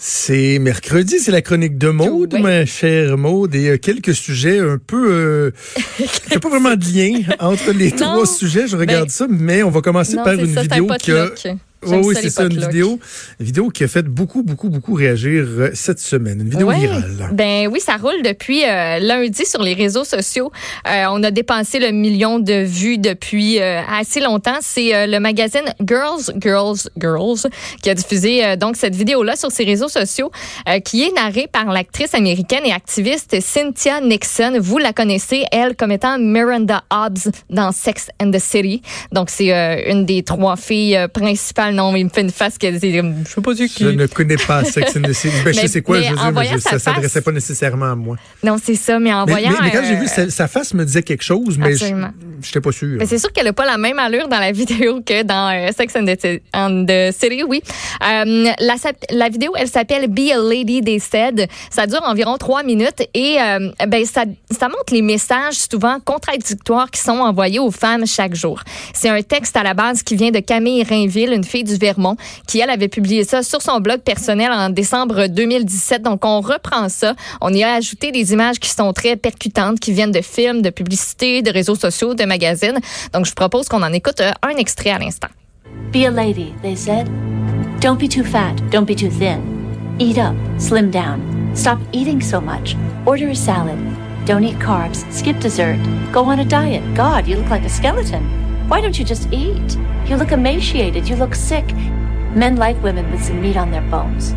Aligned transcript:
C'est 0.00 0.60
mercredi, 0.60 1.18
c'est 1.18 1.32
la 1.32 1.42
chronique 1.42 1.76
de 1.76 1.88
Maude, 1.88 2.32
Oui. 2.34 2.40
ma 2.40 2.64
chère 2.66 3.18
Maude, 3.18 3.54
et 3.56 3.70
euh, 3.70 3.78
quelques 3.78 4.14
sujets 4.14 4.60
un 4.60 4.78
peu... 4.78 5.10
Euh, 5.10 5.50
il 5.98 6.06
n'y 6.30 6.36
a 6.36 6.38
pas 6.40 6.48
vraiment 6.48 6.76
de 6.76 6.84
lien 6.84 7.18
entre 7.40 7.72
les 7.72 7.90
Non. 7.90 7.96
trois 7.96 8.26
sujets, 8.26 8.68
je 8.68 8.76
regarde 8.76 9.06
Ben, 9.06 9.10
ça, 9.10 9.26
mais 9.28 9.64
on 9.64 9.70
va 9.70 9.80
commencer 9.80 10.14
Non, 10.14 10.22
par 10.22 10.34
une 10.34 10.54
ça, 10.54 10.62
c'est 10.62 10.72
un 10.72 10.76
vidéo 10.76 10.94
qui 11.00 11.10
a... 11.10 11.30
Oui, 11.86 11.96
oui, 12.02 12.14
c'est 12.20 12.30
ça, 12.30 12.42
une 12.44 12.58
vidéo, 12.58 12.98
une 13.38 13.46
vidéo 13.46 13.68
qui 13.70 13.84
a 13.84 13.88
fait 13.88 14.02
beaucoup, 14.02 14.42
beaucoup, 14.42 14.68
beaucoup 14.68 14.94
réagir 14.94 15.44
euh, 15.46 15.70
cette 15.74 16.00
semaine. 16.00 16.40
Une 16.40 16.48
vidéo 16.50 16.66
Ouais. 16.68 16.78
virale. 16.80 17.28
Ben 17.32 17.68
oui, 17.68 17.80
ça 17.80 17.96
roule 17.96 18.20
depuis 18.24 18.64
euh, 18.64 18.98
lundi 18.98 19.44
sur 19.46 19.62
les 19.62 19.74
réseaux 19.74 20.02
sociaux. 20.04 20.50
Euh, 20.88 21.04
on 21.10 21.22
a 21.22 21.30
dépassé 21.30 21.78
le 21.78 21.92
million 21.92 22.40
de 22.40 22.64
vues 22.64 22.98
depuis 22.98 23.60
euh, 23.60 23.80
assez 23.88 24.20
longtemps. 24.20 24.58
C'est 24.60 25.06
le 25.06 25.18
magazine 25.20 25.62
Girls, 25.86 26.32
Girls, 26.40 26.78
Girls 26.98 27.46
qui 27.82 27.90
a 27.90 27.94
diffusé 27.94 28.56
donc 28.56 28.76
cette 28.76 28.94
vidéo-là 28.96 29.36
sur 29.36 29.52
ses 29.52 29.64
réseaux 29.64 29.88
sociaux, 29.88 30.30
qui 30.84 31.04
est 31.04 31.12
narrée 31.14 31.48
par 31.50 31.66
l'actrice 31.66 32.14
américaine 32.14 32.64
et 32.64 32.72
activiste 32.72 33.36
Cynthia 33.40 34.00
Nixon. 34.00 34.58
Vous 34.60 34.78
la 34.78 34.92
connaissez, 34.92 35.44
elle, 35.52 35.76
comme 35.76 35.92
étant 35.92 36.18
Miranda 36.18 36.82
Hobbs 36.90 37.30
dans 37.50 37.70
Sex 37.72 38.08
and 38.20 38.30
the 38.32 38.38
City. 38.40 38.82
Donc 39.12 39.30
c'est 39.30 39.86
une 39.90 40.04
des 40.04 40.22
trois 40.22 40.56
filles 40.56 40.96
euh, 40.96 41.08
Non, 41.72 41.94
il 41.96 42.04
me 42.04 42.10
fait 42.10 42.20
une 42.22 42.30
face 42.30 42.58
qu'elle 42.58 42.74
je 42.74 42.80
sais 42.80 43.40
pas 43.40 43.54
du 43.54 43.68
qui. 43.68 43.84
Je 43.84 43.88
ne 43.90 44.06
connais 44.06 44.36
pas 44.36 44.64
Sex 44.64 44.96
and 44.96 45.02
the 45.02 45.12
City. 45.12 45.34
Ben, 45.44 45.54
je 45.54 45.66
sais 45.66 45.82
quoi, 45.82 46.00
je 46.00 46.10
veux 46.10 46.16
dire, 46.16 46.32
mais 46.32 46.46
je- 46.46 46.58
ça 46.58 46.78
s'adressait 46.78 47.08
face- 47.08 47.24
pas 47.24 47.32
nécessairement 47.32 47.92
à 47.92 47.94
moi. 47.94 48.16
Non, 48.42 48.56
c'est 48.62 48.74
ça, 48.74 48.98
mais 48.98 49.12
en 49.12 49.24
Mais, 49.26 49.32
voyant. 49.32 49.50
mais- 49.50 49.56
mais 49.62 49.70
quand 49.70 49.82
j'ai 49.86 49.96
euh, 49.96 50.00
vu 50.00 50.06
sa, 50.06 50.30
sa 50.30 50.48
face 50.48 50.74
me 50.74 50.84
disait 50.84 51.02
quelque 51.02 51.24
chose, 51.24 51.58
mais 51.58 51.74
je 51.76 51.86
n'étais 51.94 52.60
pas 52.60 52.72
sûr. 52.72 52.96
Mais 52.98 53.06
c'est 53.06 53.18
sûr 53.18 53.32
qu'elle 53.32 53.46
n'a 53.46 53.52
pas 53.52 53.66
la 53.66 53.78
même 53.78 53.98
allure 53.98 54.28
dans 54.28 54.38
la 54.38 54.52
vidéo 54.58 55.00
que 55.04 55.22
dans 55.22 55.50
euh, 55.54 55.70
Sex 55.76 55.94
and 55.96 56.04
the, 56.06 56.40
and 56.54 56.86
the 56.86 57.12
City, 57.12 57.42
oui. 57.42 57.62
Euh, 58.06 58.44
la, 59.10 59.28
vidéo, 59.28 59.52
elle 59.56 59.68
s'appelle 59.68 60.08
Be 60.08 60.30
a 60.32 60.38
Lady, 60.38 60.80
They 60.82 61.00
Said. 61.00 61.48
Ça 61.70 61.86
dure 61.86 62.02
environ 62.04 62.36
trois 62.38 62.62
minutes 62.62 63.06
et 63.14 63.36
euh, 63.40 63.70
ben, 63.86 64.04
ça, 64.04 64.24
ça 64.50 64.68
montre 64.68 64.92
les 64.92 65.02
messages 65.02 65.54
souvent 65.70 65.98
contradictoires 66.00 66.90
qui 66.90 67.00
sont 67.00 67.18
envoyés 67.18 67.58
aux 67.58 67.70
femmes 67.70 68.06
chaque 68.06 68.34
jour. 68.34 68.62
C'est 68.94 69.08
un 69.08 69.22
texte 69.22 69.56
à 69.56 69.62
la 69.62 69.74
base 69.74 70.02
qui 70.02 70.16
vient 70.16 70.30
de 70.30 70.40
Camille 70.40 70.82
Rainville, 70.82 71.32
une 71.32 71.44
fille 71.44 71.57
du 71.62 71.76
Vermont, 71.76 72.16
qui, 72.46 72.60
elle, 72.60 72.70
avait 72.70 72.88
publié 72.88 73.24
ça 73.24 73.42
sur 73.42 73.62
son 73.62 73.80
blog 73.80 74.00
personnel 74.00 74.50
en 74.52 74.70
décembre 74.70 75.26
2017. 75.26 76.02
Donc, 76.02 76.24
on 76.24 76.40
reprend 76.40 76.88
ça. 76.88 77.14
On 77.40 77.52
y 77.52 77.62
a 77.62 77.74
ajouté 77.74 78.12
des 78.12 78.32
images 78.32 78.58
qui 78.58 78.70
sont 78.70 78.92
très 78.92 79.16
percutantes, 79.16 79.80
qui 79.80 79.92
viennent 79.92 80.12
de 80.12 80.22
films, 80.22 80.62
de 80.62 80.70
publicités, 80.70 81.42
de 81.42 81.50
réseaux 81.50 81.74
sociaux, 81.74 82.14
de 82.14 82.24
magazines. 82.24 82.78
Donc, 83.12 83.26
je 83.26 83.32
propose 83.32 83.68
qu'on 83.68 83.82
en 83.82 83.92
écoute 83.92 84.20
euh, 84.20 84.32
un 84.42 84.56
extrait 84.56 84.90
à 84.90 84.98
l'instant. 84.98 85.28
Be 85.92 86.04
a 86.04 86.10
lady, 86.10 86.52
they 86.62 86.76
said. 86.76 87.08
Don't 87.80 87.98
be 87.98 88.08
too 88.08 88.24
fat, 88.24 88.54
don't 88.70 88.84
be 88.84 88.94
too 88.94 89.08
thin. 89.08 89.40
Eat 89.98 90.18
up, 90.18 90.34
slim 90.58 90.90
down. 90.90 91.20
Stop 91.54 91.78
eating 91.92 92.20
so 92.20 92.40
much. 92.40 92.76
Order 93.06 93.30
a 93.30 93.34
salad. 93.34 93.78
Don't 94.26 94.44
eat 94.44 94.58
carbs, 94.58 95.04
skip 95.10 95.40
dessert. 95.40 95.78
Go 96.12 96.24
on 96.24 96.40
a 96.40 96.44
diet. 96.44 96.82
God, 96.94 97.26
you 97.26 97.36
look 97.36 97.50
like 97.50 97.64
a 97.64 97.68
skeleton. 97.68 98.47
Why 98.68 98.82
don't 98.82 98.98
you 98.98 99.04
just 99.04 99.32
eat? 99.32 99.78
You 100.06 100.16
look 100.16 100.30
emaciated, 100.30 101.08
you 101.08 101.16
look 101.16 101.34
sick. 101.34 101.64
Men 102.34 102.56
like 102.56 102.76
women 102.82 103.10
with 103.10 103.24
some 103.24 103.40
meat 103.40 103.56
on 103.56 103.70
their 103.70 103.80
bones. 103.90 104.34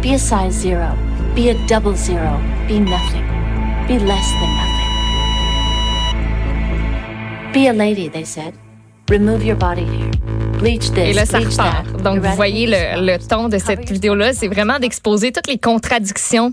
Be 0.00 0.14
a 0.14 0.18
size 0.20 0.52
zero. 0.52 0.96
Be 1.34 1.48
a 1.48 1.66
double 1.66 1.96
zero. 1.96 2.40
Be 2.68 2.78
nothing. 2.78 3.26
Be 3.88 3.98
less 3.98 4.30
than 4.38 4.54
nothing. 4.54 4.88
Be 7.52 7.66
a 7.66 7.72
lady, 7.72 8.08
they 8.08 8.22
said. 8.22 8.54
Remove 9.08 9.44
your 9.44 9.56
body 9.56 9.84
hair. 9.84 10.12
Bleach 10.60 10.92
this, 10.92 11.08
Et 11.08 11.12
là, 11.12 11.26
ça 11.26 11.40
repart. 11.40 12.02
Donc, 12.04 12.20
vous 12.20 12.36
voyez 12.36 12.68
le, 12.68 13.04
le 13.04 13.18
ton 13.18 13.48
de 13.48 13.58
cette 13.58 13.90
vidéo-là. 13.90 14.32
C'est 14.32 14.46
vraiment 14.46 14.78
d'exposer 14.78 15.32
toutes 15.32 15.48
les 15.48 15.58
contradictions 15.58 16.52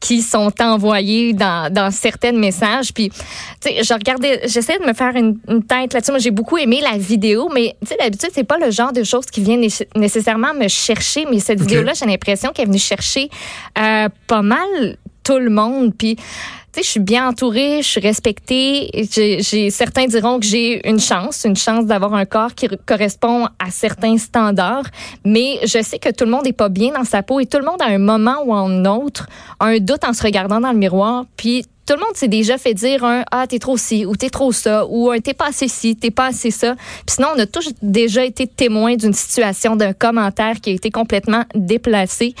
qui 0.00 0.22
sont 0.22 0.52
envoyées 0.60 1.32
dans, 1.32 1.72
dans 1.72 1.90
certains 1.90 2.32
messages. 2.32 2.92
Puis, 2.92 3.10
tu 3.10 3.16
sais, 3.60 3.82
je 3.82 3.94
regardais, 3.94 4.40
j'essaie 4.46 4.78
de 4.78 4.84
me 4.84 4.92
faire 4.92 5.14
une, 5.16 5.38
une 5.48 5.62
tête 5.64 5.92
là-dessus. 5.92 6.12
Moi, 6.12 6.20
j'ai 6.20 6.30
beaucoup 6.30 6.56
aimé 6.56 6.80
la 6.82 6.96
vidéo, 6.96 7.50
mais 7.52 7.76
tu 7.80 7.88
sais, 7.88 7.96
d'habitude, 7.98 8.30
c'est 8.32 8.44
pas 8.44 8.58
le 8.58 8.70
genre 8.70 8.92
de 8.92 9.02
choses 9.02 9.26
qui 9.26 9.40
vient 9.40 9.56
né- 9.56 9.68
nécessairement 9.96 10.54
me 10.54 10.68
chercher. 10.68 11.26
Mais 11.30 11.40
cette 11.40 11.60
vidéo-là, 11.60 11.92
j'ai 11.94 12.06
l'impression 12.06 12.50
qu'elle 12.50 12.64
est 12.64 12.68
venue 12.68 12.78
chercher 12.78 13.28
euh, 13.78 14.08
pas 14.26 14.42
mal 14.42 14.96
tout 15.24 15.38
le 15.38 15.50
monde. 15.50 15.92
Puis, 15.96 16.16
je 16.82 16.88
suis 16.88 17.00
bien 17.00 17.28
entourée, 17.28 17.82
je 17.82 17.88
suis 17.88 18.00
respectée. 18.00 18.90
J'ai, 19.12 19.70
certains 19.70 20.06
diront 20.06 20.38
que 20.40 20.46
j'ai 20.46 20.88
une 20.88 21.00
chance, 21.00 21.44
une 21.44 21.56
chance 21.56 21.86
d'avoir 21.86 22.14
un 22.14 22.24
corps 22.24 22.54
qui 22.54 22.66
re- 22.66 22.78
correspond 22.86 23.46
à 23.58 23.70
certains 23.70 24.18
standards. 24.18 24.86
Mais 25.24 25.58
je 25.64 25.82
sais 25.82 25.98
que 25.98 26.10
tout 26.10 26.24
le 26.24 26.30
monde 26.30 26.44
n'est 26.44 26.52
pas 26.52 26.68
bien 26.68 26.92
dans 26.92 27.04
sa 27.04 27.22
peau 27.22 27.40
et 27.40 27.46
tout 27.46 27.58
le 27.58 27.64
monde 27.64 27.80
à 27.82 27.86
un 27.86 27.98
moment 27.98 28.36
ou 28.44 28.54
à 28.54 28.58
un 28.58 28.84
autre 28.84 29.26
a 29.60 29.66
un 29.66 29.78
doute 29.78 30.04
en 30.04 30.12
se 30.12 30.22
regardant 30.22 30.60
dans 30.60 30.72
le 30.72 30.78
miroir. 30.78 31.24
Puis 31.36 31.64
tout 31.88 31.94
le 31.94 32.00
monde 32.00 32.16
s'est 32.16 32.28
déjà 32.28 32.58
fait 32.58 32.74
dire 32.74 33.02
un 33.02 33.24
ah 33.30 33.46
t'es 33.46 33.58
trop 33.58 33.78
ci 33.78 34.04
ou 34.04 34.14
t'es 34.14 34.28
trop 34.28 34.52
ça 34.52 34.84
ou 34.86 35.10
un 35.10 35.20
t'es 35.20 35.32
pas 35.32 35.46
assez 35.46 35.68
ci 35.68 35.96
t'es 35.96 36.10
pas 36.10 36.26
assez 36.26 36.50
ça 36.50 36.74
puis 37.06 37.16
sinon 37.16 37.28
on 37.34 37.38
a 37.38 37.46
tous 37.46 37.72
déjà 37.80 38.26
été 38.26 38.46
témoins 38.46 38.96
d'une 38.96 39.14
situation 39.14 39.74
d'un 39.74 39.94
commentaire 39.94 40.60
qui 40.60 40.68
a 40.68 40.72
été 40.74 40.90
complètement 40.90 41.44
déplacé. 41.54 42.34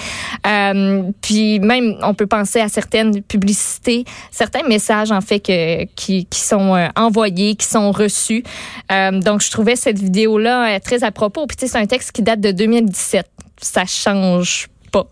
Euh, 0.46 1.02
puis 1.22 1.60
même 1.60 1.96
on 2.02 2.12
peut 2.12 2.26
penser 2.26 2.60
à 2.60 2.68
certaines 2.68 3.22
publicités 3.22 4.04
certains 4.30 4.68
messages 4.68 5.12
en 5.12 5.22
fait 5.22 5.40
que 5.40 5.84
qui, 5.94 6.26
qui 6.26 6.40
sont 6.40 6.74
euh, 6.74 6.88
envoyés 6.94 7.54
qui 7.54 7.66
sont 7.66 7.90
reçus. 7.90 8.44
Euh, 8.92 9.18
donc 9.18 9.40
je 9.40 9.50
trouvais 9.50 9.76
cette 9.76 9.98
vidéo 9.98 10.36
là 10.38 10.78
très 10.78 11.04
à 11.04 11.10
propos. 11.10 11.46
Puis 11.46 11.56
tu 11.56 11.66
sais 11.66 11.72
c'est 11.72 11.78
un 11.78 11.86
texte 11.86 12.12
qui 12.12 12.20
date 12.20 12.40
de 12.40 12.50
2017 12.50 13.26
ça 13.62 13.86
change 13.86 14.68
pas. 14.92 15.06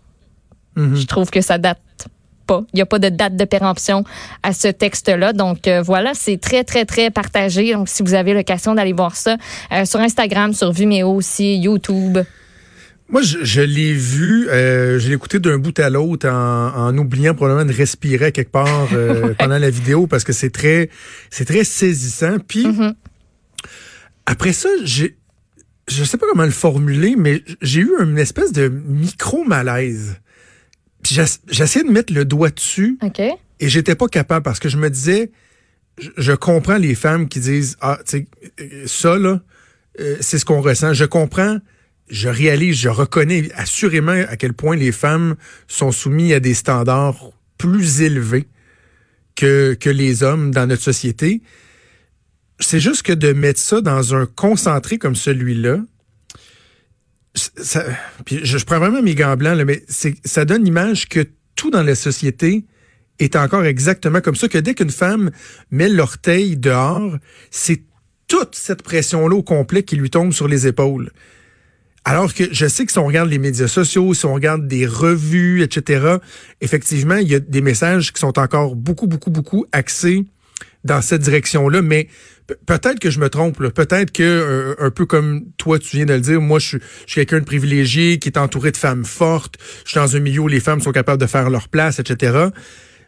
Mhm. 0.75 0.95
je 0.95 1.07
trouve 1.07 1.31
que 1.31 1.41
ça 1.41 1.57
date 1.57 1.79
pas. 2.47 2.63
Il 2.73 2.77
n'y 2.77 2.81
a 2.81 2.85
pas 2.87 2.99
de 2.99 3.09
date 3.09 3.35
de 3.35 3.45
péremption 3.45 4.03
à 4.41 4.53
ce 4.53 4.67
texte-là. 4.69 5.33
Donc 5.33 5.67
euh, 5.67 5.81
voilà, 5.81 6.13
c'est 6.15 6.37
très, 6.37 6.63
très, 6.63 6.85
très 6.85 7.11
partagé. 7.11 7.73
Donc 7.73 7.89
si 7.89 8.01
vous 8.03 8.13
avez 8.13 8.33
l'occasion 8.33 8.73
d'aller 8.73 8.93
voir 8.93 9.15
ça 9.15 9.37
euh, 9.71 9.85
sur 9.85 9.99
Instagram, 9.99 10.53
sur 10.53 10.71
Vimeo 10.71 11.13
aussi, 11.13 11.57
YouTube. 11.57 12.17
Moi, 13.09 13.21
je, 13.21 13.37
je 13.43 13.61
l'ai 13.61 13.93
vu, 13.93 14.49
euh, 14.49 14.99
je 14.99 15.07
l'ai 15.07 15.13
écouté 15.15 15.39
d'un 15.39 15.57
bout 15.59 15.77
à 15.79 15.89
l'autre 15.89 16.27
en, 16.27 16.87
en 16.87 16.97
oubliant 16.97 17.33
probablement 17.33 17.65
de 17.65 17.73
respirer 17.73 18.31
quelque 18.33 18.51
part 18.51 18.87
pendant 19.39 19.57
la 19.57 19.69
vidéo 19.69 20.07
parce 20.07 20.23
que 20.25 20.33
c'est 20.33 20.49
très, 20.49 20.89
c'est 21.29 21.45
très 21.45 21.63
saisissant. 21.63 22.37
Puis 22.45 22.65
Mhm. 22.67 22.93
après 24.25 24.51
ça, 24.53 24.69
j'ai, 24.83 25.15
je 25.87 26.03
sais 26.03 26.17
pas 26.17 26.25
comment 26.29 26.43
le 26.43 26.51
formuler, 26.51 27.15
mais 27.17 27.43
j'ai 27.61 27.79
eu 27.81 27.91
une 28.01 28.17
espèce 28.17 28.51
de 28.51 28.67
micro 28.67 29.43
malaise. 29.45 30.17
Puis 31.07 31.15
j'ess- 31.15 31.39
j'essayais 31.49 31.85
de 31.85 31.91
mettre 31.91 32.11
le 32.13 32.25
doigt 32.25 32.49
dessus 32.49 32.97
OK. 33.01 33.19
et 33.19 33.69
j'étais 33.69 33.95
pas 33.95 34.07
capable 34.09 34.43
parce 34.43 34.59
que 34.59 34.67
je 34.67 34.75
me 34.77 34.89
disais, 34.89 35.31
je, 35.97 36.09
je 36.17 36.33
comprends 36.33 36.77
les 36.77 36.95
femmes 36.95 37.29
qui 37.29 37.39
disent 37.39 37.77
ah 37.79 37.97
tu 38.05 38.17
sais 38.17 38.27
euh, 38.59 38.83
ça 38.87 39.17
là, 39.17 39.39
euh, 40.01 40.17
c'est 40.19 40.37
ce 40.37 40.43
qu'on 40.43 40.59
ressent. 40.61 40.93
Je 40.93 41.05
comprends, 41.05 41.59
je 42.09 42.27
réalise, 42.27 42.75
je 42.77 42.89
reconnais 42.89 43.49
assurément 43.55 44.11
à 44.27 44.35
quel 44.35 44.51
point 44.51 44.75
les 44.75 44.91
femmes 44.91 45.35
sont 45.69 45.93
soumises 45.93 46.33
à 46.33 46.39
des 46.41 46.53
standards 46.53 47.31
plus 47.57 48.01
élevés 48.01 48.47
que 49.35 49.75
que 49.79 49.89
les 49.89 50.23
hommes 50.23 50.51
dans 50.51 50.67
notre 50.67 50.83
société. 50.83 51.41
C'est 52.59 52.79
juste 52.81 53.03
que 53.03 53.13
de 53.13 53.31
mettre 53.33 53.59
ça 53.61 53.79
dans 53.81 54.13
un 54.13 54.25
concentré 54.25 54.97
comme 54.97 55.15
celui-là, 55.15 55.77
je, 58.27 58.65
prends 58.65 58.79
vraiment 58.79 59.01
mes 59.01 59.15
gants 59.15 59.35
blancs, 59.35 59.57
là, 59.57 59.65
mais 59.65 59.83
ça 59.87 60.45
donne 60.45 60.63
l'image 60.63 61.07
que 61.07 61.25
tout 61.55 61.71
dans 61.71 61.83
la 61.83 61.95
société 61.95 62.65
est 63.19 63.35
encore 63.35 63.65
exactement 63.65 64.21
comme 64.21 64.35
ça, 64.35 64.47
que 64.47 64.57
dès 64.57 64.73
qu'une 64.73 64.91
femme 64.91 65.31
met 65.71 65.89
l'orteil 65.89 66.57
dehors, 66.57 67.17
c'est 67.49 67.81
toute 68.27 68.55
cette 68.55 68.83
pression-là 68.83 69.35
au 69.35 69.43
complet 69.43 69.83
qui 69.83 69.95
lui 69.95 70.09
tombe 70.09 70.33
sur 70.33 70.47
les 70.47 70.67
épaules. 70.67 71.11
Alors 72.05 72.33
que 72.33 72.45
je 72.53 72.67
sais 72.67 72.85
que 72.85 72.91
si 72.91 72.99
on 72.99 73.05
regarde 73.05 73.29
les 73.29 73.37
médias 73.37 73.67
sociaux, 73.67 74.13
si 74.13 74.25
on 74.25 74.33
regarde 74.33 74.67
des 74.67 74.85
revues, 74.85 75.61
etc., 75.61 76.17
effectivement, 76.61 77.15
il 77.15 77.27
y 77.27 77.35
a 77.35 77.39
des 77.39 77.61
messages 77.61 78.13
qui 78.13 78.19
sont 78.19 78.39
encore 78.39 78.75
beaucoup, 78.75 79.07
beaucoup, 79.07 79.29
beaucoup 79.29 79.65
axés 79.71 80.25
dans 80.87 81.01
cette 81.01 81.21
direction-là, 81.21 81.81
mais 81.83 82.07
pe- 82.47 82.55
peut-être 82.65 82.99
que 82.99 83.11
je 83.11 83.19
me 83.19 83.29
trompe. 83.29 83.57
Peut-être 83.73 84.11
que 84.11 84.23
euh, 84.23 84.75
un 84.79 84.89
peu 84.89 85.05
comme 85.05 85.45
toi, 85.57 85.77
tu 85.77 85.97
viens 85.97 86.05
de 86.05 86.13
le 86.13 86.21
dire, 86.21 86.41
moi, 86.41 86.57
je 86.59 86.65
suis, 86.65 86.79
quelqu'un 87.13 87.39
de 87.39 87.45
privilégié 87.45 88.17
qui 88.17 88.29
est 88.29 88.37
entouré 88.37 88.71
de 88.71 88.77
femmes 88.77 89.05
fortes. 89.05 89.55
Je 89.85 89.91
suis 89.91 89.99
dans 89.99 90.15
un 90.15 90.19
milieu 90.19 90.39
où 90.41 90.47
les 90.47 90.59
femmes 90.59 90.81
sont 90.81 90.91
capables 90.91 91.21
de 91.21 91.27
faire 91.27 91.49
leur 91.49 91.69
place, 91.69 91.99
etc. 91.99 92.47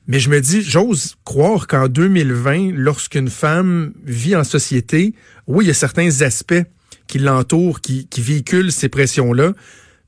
Mais 0.08 0.20
je 0.20 0.30
me 0.30 0.42
dis, 0.42 0.62
j'ose 0.62 1.16
croire 1.24 1.68
qu'en 1.68 1.88
2020, 1.88 2.72
lorsqu'une 2.76 3.30
femme 3.30 3.94
vit 4.06 4.36
en 4.36 4.44
société, 4.44 5.14
oui, 5.48 5.66
il 5.66 5.68
y 5.68 5.72
a 5.72 5.76
certains 5.76 6.22
aspects 6.22 6.64
qui 7.08 7.20
l'entourent, 7.20 7.82
qui, 7.82 8.08
véhiculent 8.18 8.72
ces 8.72 8.90
pressions-là, 8.90 9.54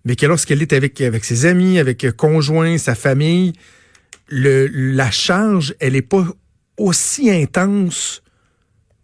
mais 0.06 0.16
que 0.16 0.26
lorsqu'elle 0.26 0.62
est 0.62 0.74
avec, 0.74 1.02
ses 1.24 1.46
amis, 1.46 1.80
avec 1.80 2.04
euh, 2.04 2.12
conjoint, 2.12 2.78
sa 2.78 2.96
famille, 2.96 3.54
le, 4.28 4.68
la 4.68 5.12
charge, 5.12 5.76
elle 5.80 5.96
est 5.96 6.02
pas 6.02 6.26
aussi 6.82 7.30
intense 7.32 8.22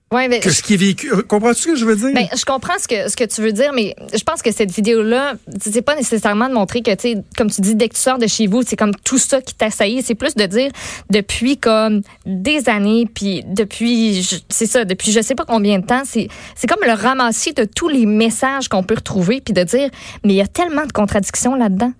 Ouais, 0.09 0.29
mais 0.29 0.39
que 0.39 0.49
ce 0.51 0.63
qui 0.63 0.75
est 0.75 0.77
vécu. 0.77 1.11
Comprends-tu 1.27 1.63
ce 1.63 1.67
que 1.67 1.75
je 1.75 1.83
veux 1.83 1.97
dire? 1.97 2.13
Ben, 2.13 2.27
je 2.33 2.45
comprends 2.45 2.79
ce 2.79 2.87
que, 2.87 3.09
ce 3.09 3.17
que 3.17 3.25
tu 3.25 3.41
veux 3.41 3.51
dire, 3.51 3.73
mais 3.73 3.93
je 4.13 4.23
pense 4.23 4.41
que 4.41 4.53
cette 4.53 4.71
vidéo-là, 4.71 5.33
c'est 5.59 5.81
pas 5.81 5.97
nécessairement 5.97 6.47
de 6.47 6.53
montrer 6.53 6.81
que, 6.81 6.95
tu 6.95 7.17
comme 7.35 7.49
tu 7.51 7.59
dis, 7.59 7.75
dès 7.75 7.89
que 7.89 7.95
tu 7.95 7.99
sors 7.99 8.17
de 8.17 8.25
chez 8.25 8.47
vous, 8.47 8.61
c'est 8.65 8.77
comme 8.77 8.95
tout 9.03 9.17
ça 9.17 9.41
qui 9.41 9.53
t'assaillit. 9.53 10.01
C'est 10.03 10.15
plus 10.15 10.33
de 10.35 10.45
dire 10.45 10.71
depuis 11.09 11.57
comme 11.57 12.03
des 12.25 12.69
années, 12.69 13.05
puis 13.13 13.43
depuis, 13.47 14.23
je- 14.23 14.37
c'est 14.47 14.65
ça, 14.65 14.85
depuis 14.85 15.11
je 15.11 15.19
sais 15.21 15.35
pas 15.35 15.43
combien 15.43 15.79
de 15.79 15.85
temps, 15.85 16.03
c'est, 16.05 16.29
c'est 16.55 16.67
comme 16.67 16.85
le 16.87 16.93
ramassis 16.93 17.53
de 17.53 17.65
tous 17.65 17.89
les 17.89 18.05
messages 18.05 18.69
qu'on 18.69 18.83
peut 18.83 18.95
retrouver, 18.95 19.41
puis 19.41 19.53
de 19.53 19.63
dire, 19.63 19.89
mais 20.23 20.31
il 20.35 20.37
y 20.37 20.41
a 20.41 20.47
tellement 20.47 20.85
de 20.85 20.93
contradictions 20.93 21.53
là-dedans. 21.55 21.91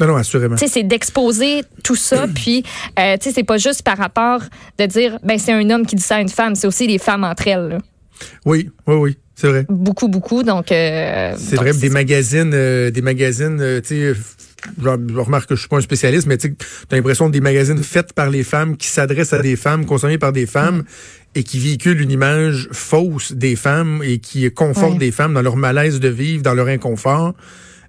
Non, 0.00 0.06
non, 0.06 0.16
assurément. 0.16 0.56
Tu 0.56 0.66
sais, 0.66 0.72
c'est 0.72 0.82
d'exposer 0.82 1.62
tout 1.84 1.96
ça, 1.96 2.26
puis, 2.34 2.64
euh, 2.98 3.16
tu 3.20 3.28
sais, 3.28 3.34
c'est 3.34 3.44
pas 3.44 3.58
juste 3.58 3.82
par 3.82 3.98
rapport 3.98 4.40
de 4.78 4.86
dire, 4.86 5.18
ben, 5.22 5.38
c'est 5.38 5.52
un 5.52 5.68
homme 5.70 5.86
qui 5.86 5.96
dit 5.96 6.02
ça 6.02 6.16
à 6.16 6.20
une 6.20 6.28
femme, 6.28 6.54
c'est 6.54 6.66
aussi 6.66 6.86
les 6.86 6.98
femmes 6.98 7.24
entre 7.24 7.46
elles, 7.48 7.68
là. 7.68 7.78
Oui, 8.46 8.70
oui, 8.86 8.94
oui, 8.94 9.16
c'est 9.34 9.48
vrai. 9.48 9.66
Beaucoup, 9.68 10.06
beaucoup, 10.08 10.42
donc. 10.44 10.70
euh, 10.70 11.34
C'est 11.36 11.56
vrai, 11.56 11.72
des 11.72 11.88
ça. 11.88 11.92
magazines, 11.92 12.52
euh, 12.54 12.90
des 12.90 13.02
magazines, 13.02 13.58
euh, 13.60 13.80
tu 13.80 13.88
sais, 13.88 14.20
je 14.80 14.88
remarque 15.18 15.48
que 15.48 15.56
je 15.56 15.60
suis 15.60 15.68
pas 15.68 15.78
un 15.78 15.80
spécialiste, 15.80 16.28
mais 16.28 16.38
tu 16.38 16.54
t'as 16.88 16.96
l'impression 16.96 17.28
des 17.28 17.40
magazines 17.40 17.82
faits 17.82 18.12
par 18.12 18.30
les 18.30 18.44
femmes, 18.44 18.76
qui 18.76 18.86
s'adressent 18.86 19.32
à 19.32 19.40
des 19.40 19.56
femmes, 19.56 19.86
consommés 19.86 20.18
par 20.18 20.32
des 20.32 20.46
femmes, 20.46 20.78
Mm. 20.78 20.84
et 21.34 21.42
qui 21.42 21.58
véhiculent 21.58 22.00
une 22.00 22.12
image 22.12 22.68
fausse 22.70 23.32
des 23.32 23.56
femmes 23.56 24.02
et 24.04 24.18
qui 24.18 24.48
confortent 24.52 24.92
Ouais. 24.92 24.98
des 24.98 25.10
femmes 25.10 25.34
dans 25.34 25.42
leur 25.42 25.56
malaise 25.56 25.98
de 25.98 26.08
vivre, 26.08 26.42
dans 26.44 26.54
leur 26.54 26.68
inconfort. 26.68 27.34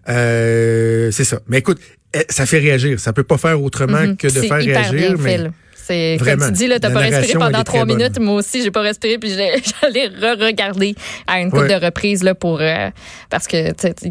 Euh, 0.09 1.11
c'est 1.11 1.23
ça. 1.23 1.39
Mais 1.47 1.59
écoute, 1.59 1.79
eh, 2.13 2.19
ça 2.29 2.45
fait 2.45 2.59
réagir. 2.59 2.99
Ça 2.99 3.13
peut 3.13 3.23
pas 3.23 3.37
faire 3.37 3.61
autrement 3.61 4.01
Mhm. 4.01 4.17
que 4.17 4.27
de 4.27 4.31
faire 4.41 4.61
hyper 4.61 4.89
réagir. 4.91 4.93
bien 4.93 5.15
mais 5.17 5.31
fait, 5.31 5.37
là. 5.43 5.49
C'est 5.85 6.17
comme 6.23 6.45
tu 6.45 6.51
dis 6.53 6.67
là, 6.67 6.79
t'as 6.79 6.91
pas 6.91 6.99
respiré 6.99 7.33
pendant 7.37 7.61
trois 7.63 7.83
bonne. 7.85 7.97
minutes. 7.97 8.17
Moi 8.17 8.35
aussi, 8.35 8.63
j'ai 8.63 8.71
pas 8.71 8.79
respiré, 8.81 9.17
puis 9.17 9.29
j'ai- 9.31 9.51
j'allais 9.81 10.07
re-regarder 10.07 10.95
à 11.27 11.41
une 11.41 11.49
couple 11.51 11.63
Ouais. 11.63 11.77
de 11.79 11.85
reprises 11.85 12.23
là 12.23 12.33
pour 12.35 12.61
euh, 12.61 12.89
parce 13.29 13.47
que 13.47 13.57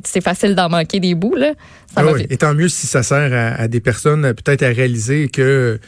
c'est 0.04 0.20
facile 0.20 0.54
d'en 0.54 0.68
manquer 0.68 1.00
des 1.00 1.14
bouts 1.14 1.34
là. 1.34 1.54
Ça 1.94 2.02
Ah 2.06 2.12
oui. 2.12 2.26
Et 2.28 2.36
tant 2.36 2.52
mieux 2.54 2.68
si 2.68 2.86
ça 2.86 3.02
sert 3.02 3.32
à, 3.32 3.54
à 3.58 3.68
des 3.68 3.80
personnes 3.80 4.26
euh, 4.26 4.34
peut-être 4.34 4.62
à 4.64 4.68
réaliser 4.68 5.28
que 5.30 5.78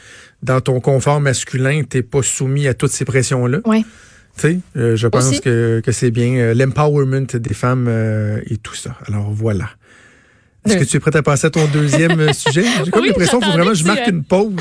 dans 0.41 0.59
ton 0.59 0.79
confort 0.79 1.21
masculin, 1.21 1.83
t'es 1.87 2.01
pas 2.01 2.23
soumis 2.23 2.67
à 2.67 2.73
toutes 2.73 2.91
ces 2.91 3.05
pressions-là. 3.05 3.59
Ouais. 3.65 3.83
Tu 4.37 4.41
sais, 4.41 4.57
euh, 4.77 4.95
je 4.95 5.07
pense 5.07 5.29
Aussi. 5.29 5.39
que, 5.41 5.81
que 5.85 5.91
c'est 5.91 6.09
bien 6.11 6.53
l'empowerment 6.55 7.27
des 7.31 7.53
femmes 7.53 7.85
euh, 7.87 8.39
et 8.49 8.57
tout 8.57 8.73
ça. 8.75 8.97
Alors 9.07 9.29
voilà. 9.31 9.69
Est-ce 10.65 10.77
que 10.77 10.83
tu 10.83 10.97
es 10.97 10.99
prête 10.99 11.15
à 11.15 11.23
passer 11.23 11.47
à 11.47 11.49
ton 11.49 11.65
deuxième 11.65 12.19
euh, 12.19 12.33
sujet? 12.33 12.65
J'ai 12.83 12.91
comme 12.91 13.01
Oui, 13.03 13.09
l'impression 13.09 13.39
qu'il 13.39 13.47
faut 13.47 13.53
vraiment 13.53 13.71
que 13.71 13.77
je 13.77 13.83
marque 13.85 13.99
que 13.99 14.05
tu, 14.05 14.11
une 14.11 14.23
pause. 14.23 14.53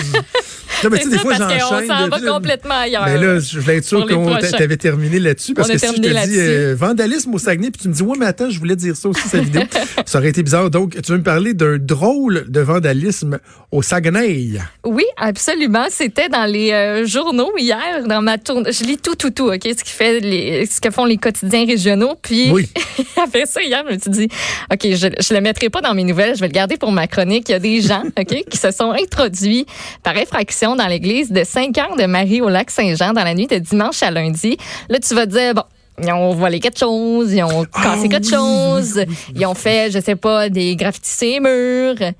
Non, 0.82 0.90
mais 0.90 0.98
tu 0.98 1.04
sais, 1.04 1.10
des 1.10 1.18
fois, 1.18 1.34
j'enchaîne. 1.34 1.86
s'en 1.88 2.08
va 2.08 2.20
complètement 2.20 2.74
ailleurs. 2.74 3.06
mais 3.06 3.18
là, 3.18 3.38
je 3.38 3.58
voulais 3.58 3.76
être 3.76 3.84
sûr 3.84 4.04
prochains. 4.06 4.38
t'a- 4.38 4.58
t'avais 4.58 4.76
terminé 4.76 5.18
là-dessus. 5.18 5.54
Parce 5.54 5.68
On 5.70 5.72
que 5.72 5.78
si 5.78 5.86
je 5.86 5.92
te 5.92 6.26
dis 6.26 6.38
euh, 6.38 6.74
vandalisme 6.78 7.32
au 7.34 7.38
Saguenay, 7.38 7.70
puis 7.70 7.82
tu 7.82 7.88
me 7.88 7.94
dis, 7.94 8.02
ouais, 8.02 8.18
mais 8.18 8.26
attends, 8.26 8.50
je 8.50 8.58
voulais 8.58 8.76
dire 8.76 8.94
ça 8.96 9.08
aussi, 9.08 9.26
sa 9.28 9.38
vidéo. 9.40 9.62
ça 10.06 10.18
aurait 10.18 10.28
été 10.28 10.42
bizarre. 10.42 10.70
Donc, 10.70 11.00
tu 11.00 11.12
veux 11.12 11.18
me 11.18 11.22
parler 11.22 11.54
d'un 11.54 11.78
drôle 11.78 12.44
de 12.48 12.60
vandalisme 12.60 13.38
au 13.72 13.80
Saguenay? 13.82 14.58
Oui, 14.84 15.04
absolument. 15.16 15.86
C'était 15.90 16.28
dans 16.28 16.44
les 16.44 16.72
euh, 16.72 17.06
journaux 17.06 17.52
hier, 17.56 18.06
dans 18.06 18.20
ma 18.20 18.36
tournée. 18.36 18.70
Je 18.72 18.84
lis 18.84 18.98
tout, 18.98 19.14
tout, 19.14 19.30
tout, 19.30 19.48
OK? 19.50 19.62
Ce, 19.64 19.82
qui 19.84 19.92
fait 19.92 20.20
les, 20.20 20.66
ce 20.66 20.80
que 20.80 20.90
font 20.90 21.06
les 21.06 21.16
quotidiens 21.16 21.64
régionaux. 21.66 22.14
Puis, 22.20 22.50
Oui. 22.50 22.68
après 23.22 23.46
ça, 23.46 23.62
hier, 23.62 23.84
je 23.88 23.94
me 23.94 23.98
suis 23.98 24.10
dit, 24.10 24.28
OK, 24.70 24.80
je 24.82 25.06
ne 25.06 25.34
le 25.34 25.40
mettrai 25.40 25.70
pas 25.70 25.80
dans 25.80 25.93
mes 25.94 26.04
nouvelles, 26.04 26.34
je 26.34 26.40
vais 26.40 26.48
le 26.48 26.52
garder 26.52 26.76
pour 26.76 26.92
ma 26.92 27.06
chronique. 27.06 27.48
Il 27.48 27.52
y 27.52 27.54
a 27.54 27.58
des 27.58 27.80
gens, 27.80 28.02
OK, 28.18 28.44
qui 28.50 28.56
se 28.56 28.70
sont 28.70 28.92
introduits 28.92 29.66
par 30.02 30.16
effraction 30.16 30.76
dans 30.76 30.86
l'église 30.86 31.30
de 31.30 31.44
Saint-Cœur-de-Marie 31.44 32.40
au 32.40 32.48
lac 32.48 32.70
Saint-Jean 32.70 33.12
dans 33.12 33.24
la 33.24 33.34
nuit 33.34 33.46
de 33.46 33.58
dimanche 33.58 34.02
à 34.02 34.10
lundi. 34.10 34.56
Là, 34.88 34.98
tu 34.98 35.14
vas 35.14 35.26
te 35.26 35.32
dire, 35.32 35.54
bon, 35.54 35.62
ils 36.02 36.12
ont 36.12 36.34
volé 36.34 36.60
quelque 36.60 36.78
chose, 36.78 37.32
ils 37.32 37.42
ont 37.42 37.64
cassé 37.64 38.04
Ah 38.04 38.08
quelque 38.08 38.24
oui, 38.24 38.30
chose, 38.30 39.04
ils 39.34 39.46
ont 39.46 39.54
fait, 39.54 39.90
je 39.90 40.00
sais 40.00 40.16
pas, 40.16 40.48
des 40.48 40.74
graffitis 40.76 41.10
sur 41.10 41.28
les 41.28 41.40
murs. 41.40 42.12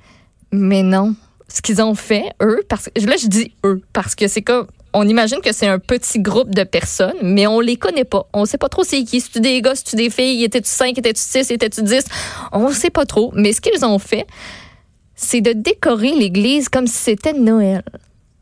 Mais 0.53 0.83
non. 0.83 1.15
Ce 1.49 1.61
qu'ils 1.61 1.83
ont 1.83 1.95
fait, 1.95 2.31
eux, 2.43 2.63
parce 2.69 2.89
que 2.89 3.05
là, 3.05 3.17
je 3.21 3.27
dis 3.27 3.53
eux, 3.65 3.83
parce 3.93 4.15
que 4.15 4.29
c'est 4.29 4.43
comme. 4.43 4.67
On 4.97 5.09
imagine 5.09 5.41
que 5.41 5.53
c'est 5.53 5.67
un 5.67 5.81
petit 5.81 6.21
groupe 6.21 6.55
de 6.55 6.63
personnes, 6.63 7.17
mais 7.21 7.49
on 7.49 7.59
les 7.59 7.77
connaît 7.77 8.05
pas. 8.05 8.29
On 8.33 8.45
sait 8.45 8.59
pas 8.59 8.69
trop 8.69 8.85
c'est 8.85 9.03
qui. 9.03 9.21
C'est-tu 9.21 9.41
des 9.41 9.61
gars, 9.61 9.75
c'est-tu 9.75 9.97
des 9.97 10.09
filles? 10.09 10.45
Étais-tu 10.45 10.69
5, 10.69 10.97
étais-tu 10.97 11.21
6, 11.21 11.51
étais-tu 11.51 11.83
10? 11.83 12.05
On 12.53 12.71
sait 12.71 12.91
pas 12.91 13.05
trop. 13.05 13.33
Mais 13.35 13.53
ce 13.53 13.61
qu'ils 13.61 13.85
ont 13.85 13.99
fait, 13.99 14.25
c'est 15.17 15.41
de 15.41 15.53
décorer 15.53 16.13
l'église 16.13 16.69
comme 16.69 16.87
si 16.87 16.97
c'était 16.97 17.33
Noël. 17.33 17.83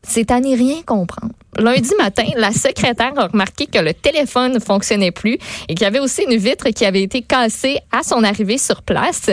C'est 0.07 0.31
à 0.31 0.41
n'y 0.41 0.55
rien 0.57 0.83
comprendre. 0.83 1.33
Lundi 1.59 1.91
matin, 1.99 2.25
la 2.37 2.51
secrétaire 2.51 3.13
a 3.17 3.27
remarqué 3.27 3.67
que 3.67 3.79
le 3.79 3.93
téléphone 3.93 4.55
ne 4.55 4.59
fonctionnait 4.59 5.11
plus 5.11 5.39
et 5.69 5.75
qu'il 5.75 5.83
y 5.83 5.85
avait 5.85 6.01
aussi 6.01 6.23
une 6.29 6.37
vitre 6.37 6.71
qui 6.71 6.85
avait 6.85 7.03
été 7.03 7.23
cassée 7.23 7.79
à 7.93 8.03
son 8.03 8.25
arrivée 8.25 8.59
sur 8.59 8.83
place. 8.83 9.31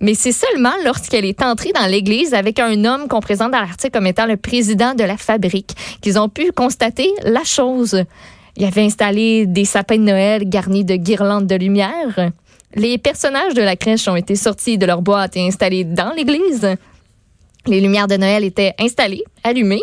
Mais 0.00 0.14
c'est 0.14 0.32
seulement 0.32 0.72
lorsqu'elle 0.84 1.24
est 1.24 1.42
entrée 1.42 1.72
dans 1.72 1.86
l'église 1.86 2.34
avec 2.34 2.58
un 2.58 2.84
homme 2.84 3.06
qu'on 3.06 3.20
présente 3.20 3.52
dans 3.52 3.60
l'article 3.60 3.92
comme 3.92 4.06
étant 4.06 4.26
le 4.26 4.36
président 4.36 4.94
de 4.94 5.04
la 5.04 5.16
fabrique 5.16 5.72
qu'ils 6.00 6.18
ont 6.18 6.28
pu 6.28 6.52
constater 6.52 7.12
la 7.22 7.44
chose. 7.44 8.02
Il 8.56 8.64
avait 8.64 8.82
installé 8.82 9.46
des 9.46 9.64
sapins 9.64 9.98
de 9.98 10.02
Noël 10.02 10.48
garnis 10.48 10.84
de 10.84 10.96
guirlandes 10.96 11.46
de 11.46 11.54
lumière. 11.54 12.32
Les 12.74 12.98
personnages 12.98 13.54
de 13.54 13.62
la 13.62 13.76
crèche 13.76 14.08
ont 14.08 14.16
été 14.16 14.36
sortis 14.36 14.78
de 14.78 14.86
leur 14.86 15.00
boîte 15.02 15.36
et 15.36 15.46
installés 15.46 15.84
dans 15.84 16.12
l'église. 16.12 16.76
Les 17.66 17.80
lumières 17.80 18.08
de 18.08 18.16
Noël 18.16 18.44
étaient 18.44 18.74
installées, 18.78 19.24
allumées. 19.44 19.82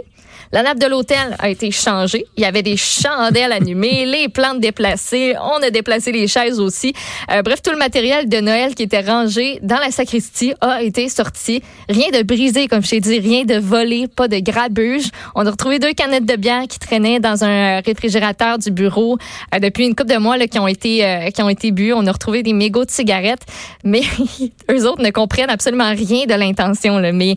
La 0.55 0.63
nappe 0.63 0.79
de 0.79 0.87
l'hôtel 0.87 1.35
a 1.37 1.49
été 1.49 1.69
changée. 1.69 2.27
Il 2.37 2.43
y 2.43 2.45
avait 2.45 2.61
des 2.63 2.77
chandelles 2.77 3.51
allumées, 3.51 4.05
les 4.09 4.29
plantes 4.29 4.61
déplacées. 4.61 5.35
On 5.37 5.61
a 5.61 5.69
déplacé 5.69 6.13
les 6.13 6.29
chaises 6.29 6.61
aussi. 6.61 6.93
Euh, 7.29 7.41
bref, 7.41 7.61
tout 7.61 7.71
le 7.71 7.77
matériel 7.77 8.29
de 8.29 8.39
Noël 8.39 8.73
qui 8.73 8.83
était 8.83 9.01
rangé 9.01 9.59
dans 9.61 9.79
la 9.79 9.91
sacristie 9.91 10.53
a 10.61 10.81
été 10.81 11.09
sorti. 11.09 11.61
Rien 11.89 12.07
de 12.09 12.23
brisé, 12.23 12.69
comme 12.69 12.81
je 12.81 12.91
t'ai 12.91 13.01
dit, 13.01 13.19
rien 13.19 13.43
de 13.43 13.55
volé, 13.55 14.07
pas 14.07 14.29
de 14.29 14.39
grabuge. 14.39 15.09
On 15.35 15.45
a 15.45 15.51
retrouvé 15.51 15.77
deux 15.77 15.91
canettes 15.91 16.25
de 16.25 16.37
bière 16.37 16.63
qui 16.69 16.79
traînaient 16.79 17.19
dans 17.19 17.43
un 17.43 17.81
réfrigérateur 17.81 18.57
du 18.57 18.71
bureau 18.71 19.17
euh, 19.53 19.59
depuis 19.59 19.85
une 19.85 19.93
couple 19.93 20.13
de 20.13 20.19
mois 20.19 20.37
là, 20.37 20.47
qui 20.47 20.59
ont 20.59 20.69
été 20.69 21.05
euh, 21.05 21.31
qui 21.31 21.41
ont 21.41 21.49
été 21.49 21.71
bu. 21.71 21.91
On 21.91 22.07
a 22.07 22.11
retrouvé 22.13 22.43
des 22.43 22.53
mégots 22.53 22.85
de 22.85 22.91
cigarettes, 22.91 23.45
mais 23.83 24.03
eux 24.71 24.87
autres 24.87 25.01
ne 25.01 25.09
comprennent 25.09 25.49
absolument 25.49 25.89
rien 25.89 26.27
de 26.27 26.33
l'intention. 26.33 26.97
là. 26.97 27.11
Mais 27.11 27.35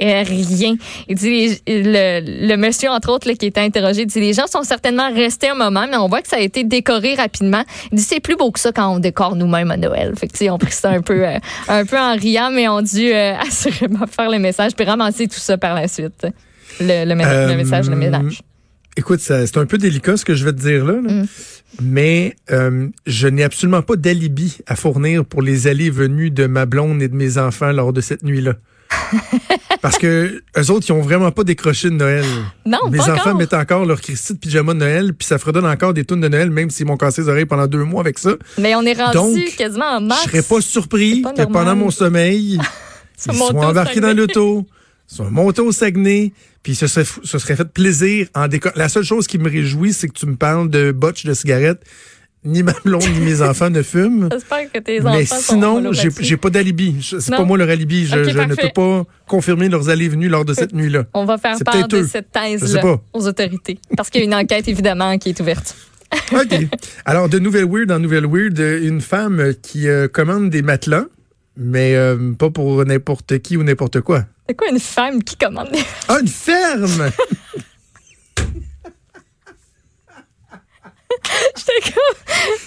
rien. 0.00 0.76
Il 1.08 1.16
dit 1.16 1.60
le, 1.66 2.46
le 2.48 2.56
monsieur 2.56 2.90
entre 2.90 3.10
autres 3.10 3.28
là, 3.28 3.34
qui 3.34 3.46
était 3.46 3.60
interrogé 3.60 4.06
dit 4.06 4.20
les 4.20 4.32
gens 4.32 4.46
sont 4.46 4.62
certainement 4.62 5.12
restés 5.12 5.48
un 5.48 5.54
moment 5.54 5.86
mais 5.88 5.96
on 5.96 6.08
voit 6.08 6.22
que 6.22 6.28
ça 6.28 6.36
a 6.36 6.40
été 6.40 6.64
décoré 6.64 7.14
rapidement. 7.14 7.62
Il 7.92 7.98
dit 7.98 8.04
c'est 8.04 8.20
plus 8.20 8.36
beau 8.36 8.50
que 8.50 8.60
ça 8.60 8.72
quand 8.72 8.94
on 8.94 8.98
décore 8.98 9.36
nous-mêmes 9.36 9.70
à 9.70 9.76
Noël. 9.76 10.14
Fait 10.18 10.28
que 10.28 10.50
on 10.50 10.58
pris 10.58 10.72
ça 10.72 10.90
un 10.90 11.02
peu 11.02 11.26
euh, 11.26 11.38
un 11.68 11.84
peu 11.84 11.98
en 11.98 12.16
riant 12.16 12.50
mais 12.50 12.68
on 12.68 12.82
dû 12.82 13.12
euh, 13.12 13.34
assurément 13.40 14.06
faire 14.06 14.30
le 14.30 14.38
message 14.38 14.72
puis 14.74 14.84
ramasser 14.84 15.28
tout 15.28 15.38
ça 15.38 15.58
par 15.58 15.74
la 15.74 15.88
suite. 15.88 16.26
Le, 16.80 17.04
le, 17.04 17.14
Euh, 17.24 17.48
le 17.48 17.56
message, 17.56 17.90
le 17.90 17.96
ménage. 17.96 18.42
Écoute, 18.96 19.20
c'est 19.20 19.56
un 19.56 19.66
peu 19.66 19.78
délicat 19.78 20.16
ce 20.16 20.24
que 20.24 20.34
je 20.34 20.44
vais 20.44 20.52
te 20.52 20.60
dire 20.60 20.84
là, 20.84 20.94
là. 20.94 21.12
Mm. 21.12 21.26
mais 21.80 22.34
euh, 22.50 22.88
je 23.06 23.28
n'ai 23.28 23.44
absolument 23.44 23.82
pas 23.82 23.96
d'alibi 23.96 24.58
à 24.66 24.74
fournir 24.74 25.24
pour 25.24 25.42
les 25.42 25.68
allées 25.68 25.90
venues 25.90 26.30
de 26.30 26.46
ma 26.46 26.66
blonde 26.66 27.00
et 27.00 27.08
de 27.08 27.14
mes 27.14 27.38
enfants 27.38 27.72
lors 27.72 27.92
de 27.92 28.00
cette 28.00 28.24
nuit-là. 28.24 28.54
Parce 29.82 29.98
que 29.98 30.42
eux 30.58 30.70
autres, 30.70 30.86
ils 30.88 30.92
ont 30.92 31.00
vraiment 31.00 31.30
pas 31.30 31.44
décroché 31.44 31.90
de 31.90 31.94
Noël. 31.94 32.24
Non, 32.66 32.78
Mes 32.90 32.98
pas 32.98 33.04
enfants 33.10 33.20
encore. 33.20 33.36
mettent 33.36 33.54
encore 33.54 33.84
leur 33.86 34.00
Christy 34.00 34.34
de 34.34 34.38
pyjama 34.38 34.74
de 34.74 34.78
Noël, 34.78 35.14
puis 35.14 35.26
ça 35.26 35.38
fredonne 35.38 35.66
encore 35.66 35.94
des 35.94 36.04
tunes 36.04 36.20
de 36.20 36.28
Noël, 36.28 36.50
même 36.50 36.70
s'ils 36.70 36.86
m'ont 36.86 36.96
cassé 36.96 37.22
les 37.22 37.28
oreilles 37.28 37.46
pendant 37.46 37.66
deux 37.66 37.84
mois 37.84 38.00
avec 38.00 38.18
ça. 38.18 38.32
Mais 38.58 38.74
on 38.74 38.82
est 38.82 38.94
rendu 38.94 39.16
Donc, 39.16 39.56
quasiment 39.56 39.96
en 39.96 40.00
mars. 40.00 40.22
Je 40.24 40.30
serais 40.30 40.42
pas 40.42 40.60
surpris 40.60 41.22
pas 41.22 41.32
que 41.32 41.42
pendant 41.44 41.76
mon 41.76 41.90
sommeil, 41.90 42.58
ils 43.26 43.34
soient 43.34 43.66
embarqués 43.66 44.00
dans 44.00 44.16
l'auto, 44.16 44.66
soient 45.06 45.30
montés 45.30 45.62
au 45.62 45.72
Saguenay, 45.72 46.32
puis 46.62 46.74
se 46.74 46.86
serait, 46.86 47.06
se 47.24 47.38
serait 47.38 47.56
fait 47.56 47.68
plaisir 47.72 48.26
en 48.34 48.48
décor. 48.48 48.72
La 48.76 48.88
seule 48.88 49.04
chose 49.04 49.26
qui 49.26 49.38
me 49.38 49.48
réjouit, 49.48 49.92
c'est 49.92 50.08
que 50.08 50.14
tu 50.18 50.26
me 50.26 50.36
parles 50.36 50.68
de 50.68 50.92
botch 50.92 51.24
de 51.24 51.32
cigarettes. 51.32 51.82
Ni 52.42 52.62
ma 52.62 52.72
blonde 52.84 53.02
ni 53.02 53.20
mes 53.20 53.42
enfants 53.42 53.68
ne 53.68 53.82
fument. 53.82 54.28
J'espère 54.32 54.72
que 54.72 54.78
tes 54.78 55.00
enfants 55.00 55.12
Mais 55.12 55.26
sinon, 55.26 55.92
j'ai 55.92 56.36
pas 56.38 56.48
d'alibi. 56.48 56.96
C'est 57.02 57.30
pas 57.30 57.44
moi 57.44 57.58
leur 57.58 57.68
alibi. 57.68 58.06
Je, 58.06 58.16
ne 58.16 58.54
peux 58.54 58.70
pas 58.74 59.04
confirmer 59.26 59.68
leurs 59.68 59.90
allées 59.90 60.08
venues 60.08 60.28
lors 60.28 60.46
de 60.46 60.54
cette 60.54 60.72
nuit-là. 60.72 61.04
On 61.12 61.26
va 61.26 61.36
faire 61.36 61.58
part 61.64 61.86
de 61.86 61.98
eux. 61.98 62.06
cette 62.06 62.32
thèse-là 62.32 62.96
aux 63.12 63.26
autorités. 63.26 63.78
Parce 63.96 64.08
qu'il 64.08 64.20
y 64.20 64.24
a 64.24 64.26
une 64.26 64.34
enquête, 64.34 64.68
évidemment, 64.68 65.18
qui 65.18 65.30
est 65.30 65.40
ouverte. 65.40 65.76
OK. 66.32 66.66
Alors, 67.04 67.28
de 67.28 67.38
Nouvelle 67.38 67.66
Weird 67.66 67.92
en 67.92 67.98
Nouvelle 67.98 68.26
Weird, 68.26 68.58
euh, 68.58 68.80
une 68.82 69.00
femme 69.00 69.54
qui 69.62 69.88
euh, 69.88 70.08
commande 70.08 70.50
des 70.50 70.62
matelas, 70.62 71.04
mais 71.56 71.94
euh, 71.94 72.32
pas 72.32 72.50
pour 72.50 72.84
n'importe 72.84 73.38
qui 73.38 73.56
ou 73.56 73.62
n'importe 73.62 74.00
quoi. 74.00 74.24
C'est 74.48 74.56
quoi 74.56 74.68
une 74.70 74.80
femme 74.80 75.22
qui 75.22 75.36
commande 75.36 75.70
des... 75.70 75.84
Ah, 76.08 76.18
une 76.20 76.28
ferme! 76.28 77.10
J'étais 81.56 81.92
comme, 81.92 82.16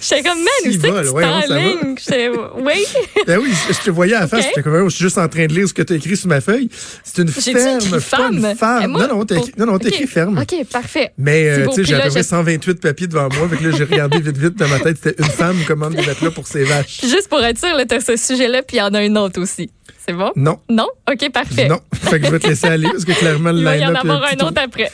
j'étais 0.01 0.21
comme, 0.23 0.37
man, 0.39 0.47
Si 0.63 0.69
où 0.69 0.71
c'est 0.73 0.77
que 0.89 1.03
tu 1.03 1.09
ouais, 1.09 1.23
va. 1.23 1.41
t'enlignes? 1.47 1.95
J'étais, 1.97 2.29
oui. 2.29 2.85
Ben 3.27 3.39
oui, 3.39 3.49
je, 3.67 3.73
je 3.73 3.79
te 3.79 3.89
voyais 3.89 4.15
à 4.15 4.21
la 4.21 4.27
face, 4.27 4.45
j'étais 4.45 4.61
comme, 4.61 4.75
oh, 4.75 4.89
je 4.89 4.95
suis 4.95 5.05
juste 5.05 5.17
en 5.17 5.27
train 5.27 5.45
de 5.47 5.53
lire 5.53 5.67
ce 5.67 5.73
que 5.73 5.81
tu 5.81 5.93
as 5.93 5.95
écrit 5.95 6.17
sur 6.17 6.27
ma 6.27 6.41
feuille. 6.41 6.69
C'est 7.03 7.21
une 7.21 7.29
ferme, 7.29 7.79
écrit 7.79 7.99
femme? 8.01 8.81
Eh, 8.83 8.87
moi, 8.87 9.07
non, 9.07 9.17
non, 9.17 9.25
t'as 9.25 9.37
écrit, 9.37 9.53
non, 9.57 9.65
non, 9.65 9.77
écrit 9.77 10.07
ferme. 10.07 10.37
OK, 10.39 10.65
parfait. 10.71 11.11
Mais, 11.17 11.49
euh, 11.49 11.67
tu 11.67 11.75
sais, 11.75 11.83
j'avais 11.85 12.09
j'ai- 12.11 12.23
128 12.23 12.81
papiers 12.81 13.07
devant 13.07 13.29
moi. 13.29 13.47
Fait 13.49 13.57
que 13.57 13.63
là, 13.69 13.75
j'ai 13.77 13.83
regardé 13.85 14.19
vite, 14.19 14.37
vite 14.37 14.55
dans 14.57 14.67
ma 14.67 14.79
tête. 14.79 14.97
C'était 15.01 15.21
une 15.23 15.29
femme 15.29 15.57
commande 15.67 15.95
des 15.95 16.05
matelas 16.05 16.31
pour 16.31 16.47
ses 16.47 16.63
vaches. 16.63 17.01
Juste 17.01 17.29
pour 17.29 17.43
être 17.43 17.57
sûr, 17.59 17.73
là, 17.75 17.85
t'as 17.85 17.99
ce 18.01 18.15
sujet-là, 18.17 18.61
puis 18.63 18.77
il 18.77 18.79
y 18.79 18.83
en 18.83 18.93
a 18.93 18.99
un 18.99 19.15
autre 19.15 19.41
aussi. 19.41 19.69
C'est 20.05 20.13
bon? 20.13 20.31
Non. 20.35 20.59
Non? 20.69 20.87
OK, 21.09 21.31
parfait. 21.31 21.67
Non. 21.67 21.79
Fait 21.93 22.19
que 22.19 22.25
je 22.25 22.31
vais 22.31 22.39
te 22.39 22.47
laisser 22.47 22.67
aller 22.67 22.87
parce 22.89 23.05
que 23.05 23.11
clairement, 23.13 23.51
le 23.51 23.59
Il 23.59 23.63
va 23.63 23.77
y 23.77 23.85
en 23.85 23.95
avoir 23.95 24.21
petit 24.21 24.41
un 24.41 24.47
autre 24.47 24.61
après. 24.61 24.91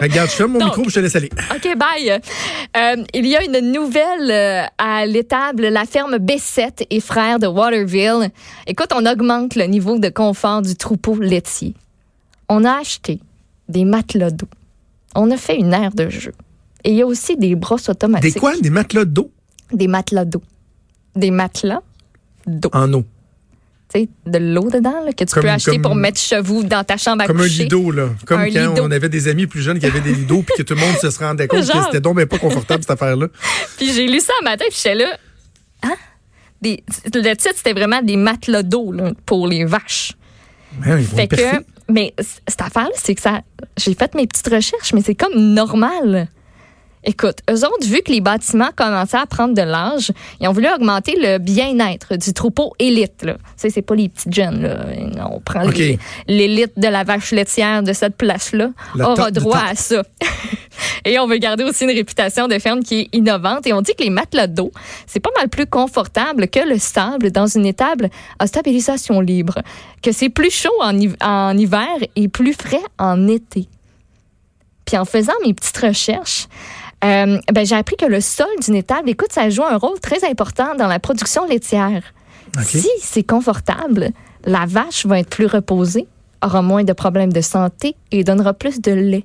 Regarde, 0.00 0.28
je 0.30 0.34
ferme 0.34 0.52
mon 0.52 0.58
Donc. 0.58 0.68
micro 0.68 0.82
puis 0.82 0.90
je 0.90 0.94
te 0.96 1.00
laisse 1.00 1.16
aller. 1.16 1.30
OK, 1.54 1.76
bye. 1.76 2.20
Euh, 2.76 3.04
il 3.14 3.26
y 3.26 3.36
a 3.36 3.42
une 3.44 3.72
nouvelle 3.72 4.30
euh, 4.30 4.64
à 4.78 5.06
l'étable. 5.06 5.68
La 5.68 5.84
ferme 5.84 6.16
B7 6.16 6.86
et 6.90 7.00
frères 7.00 7.38
de 7.38 7.46
Waterville. 7.46 8.30
Écoute, 8.66 8.90
on 8.94 9.06
augmente 9.06 9.54
le 9.56 9.64
niveau 9.64 9.98
de 9.98 10.08
confort 10.08 10.62
du 10.62 10.74
troupeau 10.74 11.16
laitier. 11.16 11.74
On 12.48 12.64
a 12.64 12.80
acheté 12.80 13.20
des 13.68 13.84
matelas 13.84 14.30
d'eau. 14.30 14.48
On 15.14 15.30
a 15.30 15.36
fait 15.36 15.56
une 15.56 15.72
aire 15.72 15.92
de 15.92 16.08
jeu. 16.08 16.32
Et 16.84 16.90
il 16.90 16.96
y 16.96 17.02
a 17.02 17.06
aussi 17.06 17.36
des 17.36 17.54
brosses 17.54 17.88
automatiques. 17.88 18.34
Des 18.34 18.40
quoi? 18.40 18.56
Des 18.58 18.70
matelas 18.70 19.04
d'eau? 19.04 19.30
Des 19.72 19.86
matelas 19.88 20.24
d'eau. 20.24 20.42
Des 21.14 21.30
matelas 21.30 21.82
d'eau. 22.46 22.70
en 22.72 22.92
eau. 22.94 23.04
Tu 23.92 24.02
sais, 24.02 24.08
de 24.26 24.38
l'eau 24.38 24.70
dedans, 24.70 25.02
là, 25.04 25.12
que 25.12 25.24
tu 25.24 25.34
Comme- 25.34 25.42
peux 25.42 25.48
acheter 25.50 25.72
comme- 25.72 25.82
pour 25.82 25.94
mettre 25.96 26.20
chez 26.20 26.40
vous 26.40 26.62
dans 26.62 26.84
ta 26.84 26.96
chambre 26.96 27.22
à 27.22 27.26
Comme 27.26 27.40
un 27.40 27.42
coucher. 27.42 27.64
lido, 27.64 27.90
là. 27.90 28.10
Comme 28.24 28.40
Un 28.40 28.50
quand 28.50 28.70
lido. 28.70 28.84
on 28.84 28.90
avait 28.92 29.08
des 29.08 29.26
amis 29.26 29.46
plus 29.48 29.62
jeunes 29.62 29.80
qui 29.80 29.86
avaient 29.86 30.00
des 30.00 30.14
lidos 30.14 30.42
puis 30.42 30.54
que 30.58 30.62
tout 30.62 30.74
le 30.74 30.80
monde 30.80 30.94
se 30.96 31.18
rendait 31.18 31.48
compte 31.48 31.64
Genre. 31.64 31.76
que 31.80 31.84
c'était 31.86 32.00
donc 32.00 32.24
pas 32.26 32.38
confortable, 32.38 32.82
cette 32.84 32.92
affaire-là. 32.92 33.26
Puis 33.78 33.92
j'ai 33.92 34.06
lu 34.06 34.20
ça 34.20 34.32
un 34.40 34.44
matin, 34.44 34.64
puis 34.68 34.76
j'étais 34.76 34.94
là. 34.94 35.16
Hein? 35.82 35.94
Des, 36.62 36.84
le 37.14 37.34
titre, 37.34 37.54
c'était 37.56 37.72
vraiment 37.72 38.00
des 38.02 38.16
matelas 38.16 38.62
d'eau 38.62 38.92
là, 38.92 39.12
pour 39.26 39.48
les 39.48 39.64
vaches. 39.64 40.12
Ben, 40.84 40.98
ils 40.98 41.06
vont 41.06 41.16
Fait 41.16 41.26
que, 41.26 41.42
mais 41.92 42.14
cette 42.46 42.60
affaire-là, 42.62 42.90
c'est 42.94 43.14
que 43.16 43.20
ça. 43.22 43.40
J'ai 43.76 43.94
fait 43.94 44.14
mes 44.14 44.26
petites 44.28 44.46
recherches, 44.48 44.92
mais 44.92 45.02
c'est 45.04 45.14
comme 45.16 45.34
normal. 45.36 46.28
Écoute, 47.02 47.38
eux 47.50 47.64
autres, 47.64 47.86
vu 47.86 48.02
que 48.02 48.12
les 48.12 48.20
bâtiments 48.20 48.68
commençaient 48.76 49.16
à 49.16 49.24
prendre 49.24 49.54
de 49.54 49.62
l'âge, 49.62 50.12
ils 50.38 50.46
ont 50.48 50.52
voulu 50.52 50.68
augmenter 50.68 51.16
le 51.18 51.38
bien-être 51.38 52.16
du 52.16 52.34
troupeau 52.34 52.74
élite. 52.78 53.22
Là. 53.22 53.34
Tu 53.34 53.40
sais, 53.56 53.70
c'est 53.70 53.82
pas 53.82 53.94
les 53.94 54.10
petites 54.10 54.34
jeunes. 54.34 54.62
Là. 54.62 55.28
On 55.30 55.40
prend 55.40 55.62
l'élite 56.28 56.72
de 56.78 56.88
la 56.88 57.02
vache 57.02 57.30
laitière 57.32 57.82
de 57.82 57.94
cette 57.94 58.16
place-là, 58.16 58.70
aura 59.02 59.30
droit 59.30 59.62
à 59.70 59.74
ça. 59.74 60.02
et 61.06 61.18
on 61.18 61.26
veut 61.26 61.38
garder 61.38 61.64
aussi 61.64 61.84
une 61.84 61.90
réputation 61.90 62.48
de 62.48 62.58
ferme 62.58 62.82
qui 62.82 63.00
est 63.00 63.08
innovante. 63.14 63.66
Et 63.66 63.72
on 63.72 63.80
dit 63.80 63.94
que 63.94 64.02
les 64.02 64.10
matelas 64.10 64.46
d'eau, 64.46 64.70
c'est 65.06 65.20
pas 65.20 65.30
mal 65.38 65.48
plus 65.48 65.66
confortable 65.66 66.48
que 66.48 66.60
le 66.60 66.78
sable 66.78 67.30
dans 67.30 67.46
une 67.46 67.64
étable 67.64 68.10
à 68.38 68.46
stabilisation 68.46 69.20
libre. 69.20 69.60
Que 70.02 70.12
c'est 70.12 70.28
plus 70.28 70.50
chaud 70.50 70.78
en 70.82 71.56
hiver 71.56 71.96
et 72.14 72.28
plus 72.28 72.52
frais 72.52 72.82
en 72.98 73.26
été. 73.26 73.68
Puis 74.84 74.98
en 74.98 75.04
faisant 75.04 75.32
mes 75.44 75.54
petites 75.54 75.78
recherches, 75.78 76.48
euh, 77.04 77.38
ben, 77.52 77.66
j'ai 77.66 77.76
appris 77.76 77.96
que 77.96 78.06
le 78.06 78.20
sol 78.20 78.48
d'une 78.62 78.76
étable, 78.76 79.08
écoute, 79.10 79.32
ça 79.32 79.48
joue 79.50 79.64
un 79.64 79.76
rôle 79.76 79.98
très 80.00 80.28
important 80.28 80.74
dans 80.76 80.86
la 80.86 80.98
production 80.98 81.46
laitière. 81.46 82.02
Si 82.62 82.88
c'est 83.00 83.22
confortable, 83.22 84.10
la 84.44 84.66
vache 84.66 85.06
va 85.06 85.20
être 85.20 85.30
plus 85.30 85.46
reposée, 85.46 86.06
aura 86.42 86.62
moins 86.62 86.84
de 86.84 86.92
problèmes 86.92 87.32
de 87.32 87.40
santé 87.40 87.94
et 88.10 88.24
donnera 88.24 88.54
plus 88.54 88.80
de 88.80 88.92
lait. 88.92 89.24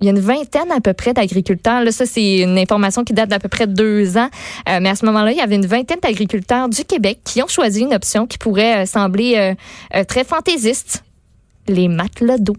Il 0.00 0.06
y 0.06 0.08
a 0.08 0.12
une 0.12 0.20
vingtaine 0.20 0.70
à 0.70 0.80
peu 0.80 0.94
près 0.94 1.12
d'agriculteurs. 1.12 1.84
Là, 1.84 1.92
ça, 1.92 2.06
c'est 2.06 2.38
une 2.38 2.58
information 2.58 3.04
qui 3.04 3.12
date 3.12 3.28
d'à 3.28 3.38
peu 3.38 3.48
près 3.48 3.66
deux 3.66 4.16
ans. 4.16 4.30
Euh, 4.68 4.78
mais 4.80 4.88
à 4.88 4.94
ce 4.94 5.04
moment-là, 5.04 5.32
il 5.32 5.36
y 5.36 5.42
avait 5.42 5.56
une 5.56 5.66
vingtaine 5.66 5.98
d'agriculteurs 6.00 6.70
du 6.70 6.84
Québec 6.84 7.20
qui 7.22 7.42
ont 7.42 7.48
choisi 7.48 7.82
une 7.82 7.92
option 7.92 8.26
qui 8.26 8.38
pourrait 8.38 8.82
euh, 8.82 8.86
sembler 8.86 9.54
euh, 9.94 10.04
très 10.04 10.24
fantaisiste. 10.24 11.04
Les 11.68 11.88
matelas 11.88 12.38
d'eau. 12.38 12.56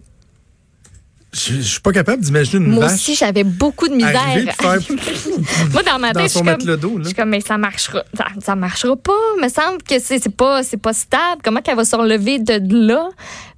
Je, 1.34 1.54
je 1.54 1.60
suis 1.62 1.80
pas 1.80 1.92
capable 1.92 2.22
d'imaginer 2.22 2.62
une 2.62 2.72
Moi 2.72 2.84
vache 2.84 2.94
aussi, 2.94 3.14
j'avais 3.14 3.42
beaucoup 3.42 3.88
de 3.88 3.94
misère. 3.94 4.12
faire 4.12 4.78
Moi, 5.72 5.82
dans 5.82 5.98
ma 5.98 6.12
dans 6.12 6.20
tête, 6.20 6.30
je 6.30 6.36
suis 6.36 6.44
comme, 6.44 7.02
je 7.04 7.08
suis 7.08 7.24
mais 7.26 7.40
ça 7.40 7.56
marchera, 7.56 8.04
ça, 8.14 8.26
ça 8.38 8.54
marchera 8.54 8.94
pas. 8.96 9.12
Me 9.42 9.48
semble 9.48 9.82
que 9.82 9.98
c'est 9.98 10.28
pas, 10.28 10.62
c'est 10.62 10.76
pas 10.76 10.92
stable. 10.92 11.40
Comment 11.42 11.62
qu'elle 11.62 11.76
va 11.76 11.86
se 11.86 11.96
relever 11.96 12.38
de 12.38 12.60
là? 12.86 13.08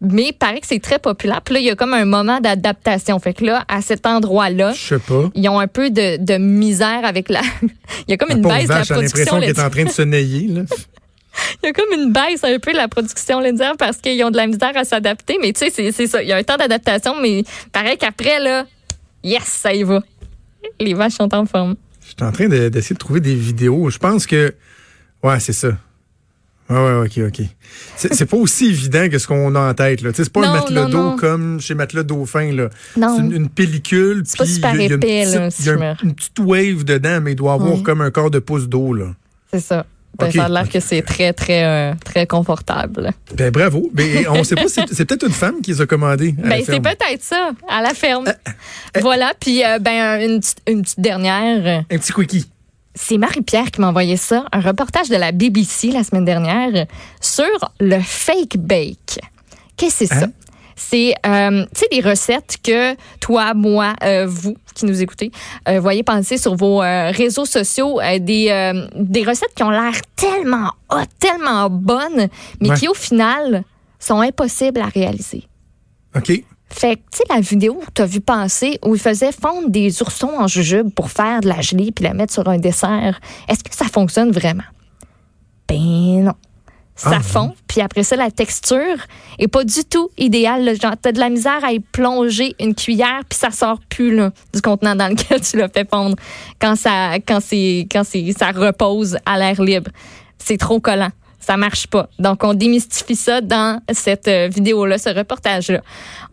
Mais 0.00 0.26
il 0.28 0.32
paraît 0.34 0.60
que 0.60 0.68
c'est 0.68 0.78
très 0.78 1.00
populaire. 1.00 1.40
Puis 1.42 1.54
là, 1.54 1.60
il 1.60 1.66
y 1.66 1.70
a 1.70 1.74
comme 1.74 1.94
un 1.94 2.04
moment 2.04 2.38
d'adaptation. 2.38 3.18
Fait 3.18 3.34
que 3.34 3.44
là, 3.44 3.64
à 3.66 3.82
cet 3.82 4.06
endroit-là, 4.06 4.72
Je 4.72 4.80
sais 4.80 4.98
pas. 5.00 5.30
ils 5.34 5.48
ont 5.48 5.58
un 5.58 5.66
peu 5.66 5.90
de, 5.90 6.22
de 6.24 6.36
misère 6.38 7.00
avec 7.04 7.28
la. 7.28 7.40
il 7.62 7.68
y 8.10 8.12
a 8.12 8.16
comme 8.16 8.28
La 8.28 8.36
une 8.36 8.42
baisse 8.42 8.64
de 8.64 8.68
la 8.68 8.78
vache 8.78 8.90
a 8.92 8.94
l'impression 8.94 9.24
production 9.24 9.40
qu'elle 9.40 9.50
est 9.50 9.60
en 9.60 9.70
train 9.70 9.84
de 9.84 9.90
se 9.90 10.02
nailler. 10.02 10.46
Là. 10.46 10.62
Il 11.62 11.66
y 11.66 11.68
a 11.70 11.72
comme 11.72 11.92
une 11.98 12.12
baisse 12.12 12.44
un 12.44 12.58
peu 12.58 12.72
de 12.72 12.76
la 12.76 12.88
production 12.88 13.40
laitière 13.40 13.74
parce 13.78 13.96
qu'ils 13.98 14.22
ont 14.24 14.30
de 14.30 14.36
la 14.36 14.46
misère 14.46 14.72
à 14.76 14.84
s'adapter. 14.84 15.38
Mais 15.40 15.52
tu 15.52 15.70
sais, 15.70 15.90
c'est- 15.92 16.06
ça. 16.06 16.22
Il 16.22 16.28
y 16.28 16.32
a 16.32 16.36
un 16.36 16.42
temps 16.42 16.56
d'adaptation, 16.56 17.14
mais 17.20 17.44
pareil 17.72 17.96
qu'après, 17.98 18.40
là, 18.40 18.66
yes, 19.22 19.42
ça 19.44 19.72
y 19.74 19.82
va. 19.82 20.02
Les 20.80 20.94
vaches 20.94 21.14
sont 21.14 21.34
en 21.34 21.46
forme. 21.46 21.76
Je 22.02 22.08
suis 22.08 22.16
en 22.22 22.32
train 22.32 22.48
de- 22.48 22.68
d'essayer 22.68 22.94
de, 22.94 22.98
trouver 22.98 23.20
des 23.20 23.34
vidéos. 23.34 23.90
Je 23.90 23.98
pense 23.98 24.26
que. 24.26 24.54
Ouais, 25.22 25.40
c'est 25.40 25.52
ça. 25.54 25.72
Ouais, 26.70 26.76
ouais, 26.78 27.06
ok, 27.06 27.28
ok. 27.28 27.46
C'est 27.96 28.24
pas 28.24 28.36
aussi 28.38 28.66
évident 28.66 29.06
que 29.10 29.18
ce 29.18 29.26
qu'on 29.26 29.54
a 29.54 29.70
en 29.70 29.74
tête. 29.74 30.00
là. 30.00 30.10
Tu 30.12 30.16
sais, 30.16 30.24
C'est 30.24 30.32
pas 30.32 30.40
Non, 30.40 30.46
un 30.48 30.52
matelas 30.60 30.84
d'eau 30.86 31.16
comme 31.16 31.60
chez 31.60 31.74
Matelas 31.74 32.02
Dauphin. 32.04 32.52
là. 32.52 32.70
Non. 32.96 33.16
C'est 33.16 33.22
une, 33.22 33.32
une 33.32 33.48
pellicule. 33.50 34.22
Puis 34.22 34.32
il 34.44 34.60
y 34.60 34.64
a- 34.64 34.74
il 34.74 34.80
y 34.80 34.82
a 34.92 34.94
une 34.94 35.00
petite- 35.00 35.34
là, 35.34 35.50
si 35.50 35.62
y 35.64 35.68
a 35.70 35.72
un- 35.74 35.96
une 36.02 36.14
petite 36.14 36.38
wave 36.38 36.84
dedans, 36.84 37.20
mais 37.20 37.32
il 37.32 37.36
doit 37.36 37.52
avoir 37.54 37.82
comme 37.82 38.00
un 38.00 38.10
quart 38.10 38.30
de 38.30 38.38
pouce 38.38 38.66
d'eau. 38.66 38.94
là. 38.94 39.06
C'est 39.52 39.60
ça. 39.60 39.84
Ben, 40.18 40.26
Ok. 40.28 40.32
Ça 40.34 40.44
a 40.44 40.48
l'air 40.48 40.68
que 40.68 40.80
c'est 40.80 41.02
très, 41.02 41.32
très, 41.32 41.64
euh, 41.64 41.94
très 42.04 42.26
confortable. 42.26 43.10
Ben 43.34 43.50
bravo. 43.50 43.90
Mais 43.94 44.26
on 44.28 44.44
sait 44.44 44.54
pas, 44.54 44.68
c'est 44.68 44.84
c'est 44.92 45.04
peut-être 45.04 45.26
une 45.26 45.32
femme 45.32 45.60
qui 45.60 45.72
les 45.72 45.80
a 45.80 45.86
commandés. 45.86 46.32
Ben, 46.32 46.62
c'est 46.64 46.80
peut-être 46.80 47.22
ça, 47.22 47.50
à 47.68 47.82
la 47.82 47.94
ferme. 47.94 48.26
Voilà, 49.00 49.32
puis 49.38 49.64
euh, 49.64 49.78
ben, 49.78 50.20
une, 50.20 50.40
petite- 50.40 50.62
une 50.68 50.82
petite 50.82 51.00
dernière. 51.00 51.84
Un 51.90 51.98
petit 51.98 52.12
quickie. 52.12 52.46
C'est 52.94 53.18
Marie-Pierre 53.18 53.72
qui 53.72 53.80
m'a 53.80 53.88
envoyé 53.88 54.16
ça, 54.16 54.44
un 54.52 54.60
reportage 54.60 55.08
de 55.08 55.16
la 55.16 55.32
BBC 55.32 55.90
la 55.90 56.04
semaine 56.04 56.24
dernière 56.24 56.86
sur 57.20 57.44
le 57.80 57.98
fake 58.00 58.56
bake. 58.58 59.18
Qu'est-ce 59.76 60.00
que 60.00 60.06
c'est 60.06 60.14
ça? 60.20 60.26
C'est, 60.76 61.14
euh, 61.26 61.64
tu 61.74 61.80
sais, 61.80 61.86
des 61.90 62.00
recettes 62.00 62.56
que 62.62 62.94
toi, 63.20 63.54
moi, 63.54 63.94
euh, 64.02 64.26
vous 64.28 64.56
qui 64.74 64.86
nous 64.86 65.02
écoutez, 65.02 65.30
euh, 65.68 65.78
voyez 65.78 66.02
passer 66.02 66.36
sur 66.36 66.56
vos 66.56 66.78
réseaux 66.78 67.44
sociaux, 67.44 68.00
des, 68.20 68.82
des 68.96 69.22
recettes 69.24 69.54
qui 69.54 69.62
ont 69.62 69.70
l'air 69.70 69.92
tellement 70.16 70.70
hot, 70.90 71.04
tellement 71.18 71.70
bonnes, 71.70 72.28
mais 72.60 72.70
Ouais. 72.70 72.76
qui 72.76 72.88
au 72.88 72.94
final 72.94 73.62
sont 74.00 74.20
impossibles 74.20 74.80
à 74.80 74.86
réaliser. 74.86 75.44
OK. 76.16 76.42
Fait 76.70 76.96
que, 76.96 77.02
tu 77.12 77.18
sais, 77.18 77.24
la 77.32 77.40
vidéo 77.40 77.74
que 77.86 77.92
tu 77.94 78.02
as 78.02 78.06
vu 78.06 78.20
passer 78.20 78.80
où 78.84 78.96
il 78.96 79.00
faisait 79.00 79.30
fondre 79.30 79.68
des 79.68 80.02
oursons 80.02 80.32
en 80.38 80.48
jujube 80.48 80.90
pour 80.92 81.08
faire 81.10 81.40
de 81.40 81.48
la 81.48 81.60
gelée 81.60 81.92
puis 81.92 82.04
la 82.04 82.14
mettre 82.14 82.32
sur 82.32 82.48
un 82.48 82.58
dessert, 82.58 83.20
est-ce 83.48 83.62
que 83.62 83.72
ça 83.74 83.84
fonctionne 83.84 84.32
vraiment? 84.32 84.64
Ben 85.68 86.24
non. 86.24 86.32
Ça 86.96 87.10
Ah, 87.14 87.20
fond, 87.20 87.54
puis 87.66 87.80
après 87.80 88.04
ça, 88.04 88.14
la 88.14 88.30
texture 88.30 88.96
est 89.40 89.48
pas 89.48 89.64
du 89.64 89.84
tout 89.84 90.10
idéale. 90.16 90.64
là. 90.64 90.74
Genre, 90.74 90.94
t'as 91.00 91.10
de 91.10 91.18
la 91.18 91.28
misère 91.28 91.64
à 91.64 91.72
y 91.72 91.80
plonger 91.80 92.54
une 92.60 92.74
cuillère, 92.74 93.22
puis 93.28 93.36
ça 93.36 93.50
sort 93.50 93.80
plus 93.88 94.14
là, 94.14 94.30
du 94.54 94.62
contenant 94.62 94.94
dans 94.94 95.08
lequel 95.08 95.40
tu 95.40 95.56
l'as 95.56 95.68
fait 95.68 95.88
fondre 95.90 96.14
quand 96.60 96.76
ça, 96.76 97.14
quand 97.26 97.40
c'est, 97.40 97.88
quand 97.90 98.04
c'est, 98.04 98.32
ça 98.38 98.52
repose 98.52 99.18
à 99.26 99.38
l'air 99.38 99.60
libre. 99.60 99.90
C'est 100.38 100.56
trop 100.56 100.78
collant. 100.78 101.10
Ça 101.40 101.56
marche 101.56 101.88
pas. 101.88 102.08
Donc, 102.18 102.42
on 102.44 102.54
démystifie 102.54 103.16
ça 103.16 103.40
dans 103.42 103.80
cette 103.92 104.28
euh, 104.28 104.48
vidéo-là, 104.48 104.96
ce 104.96 105.10
reportage-là. 105.10 105.80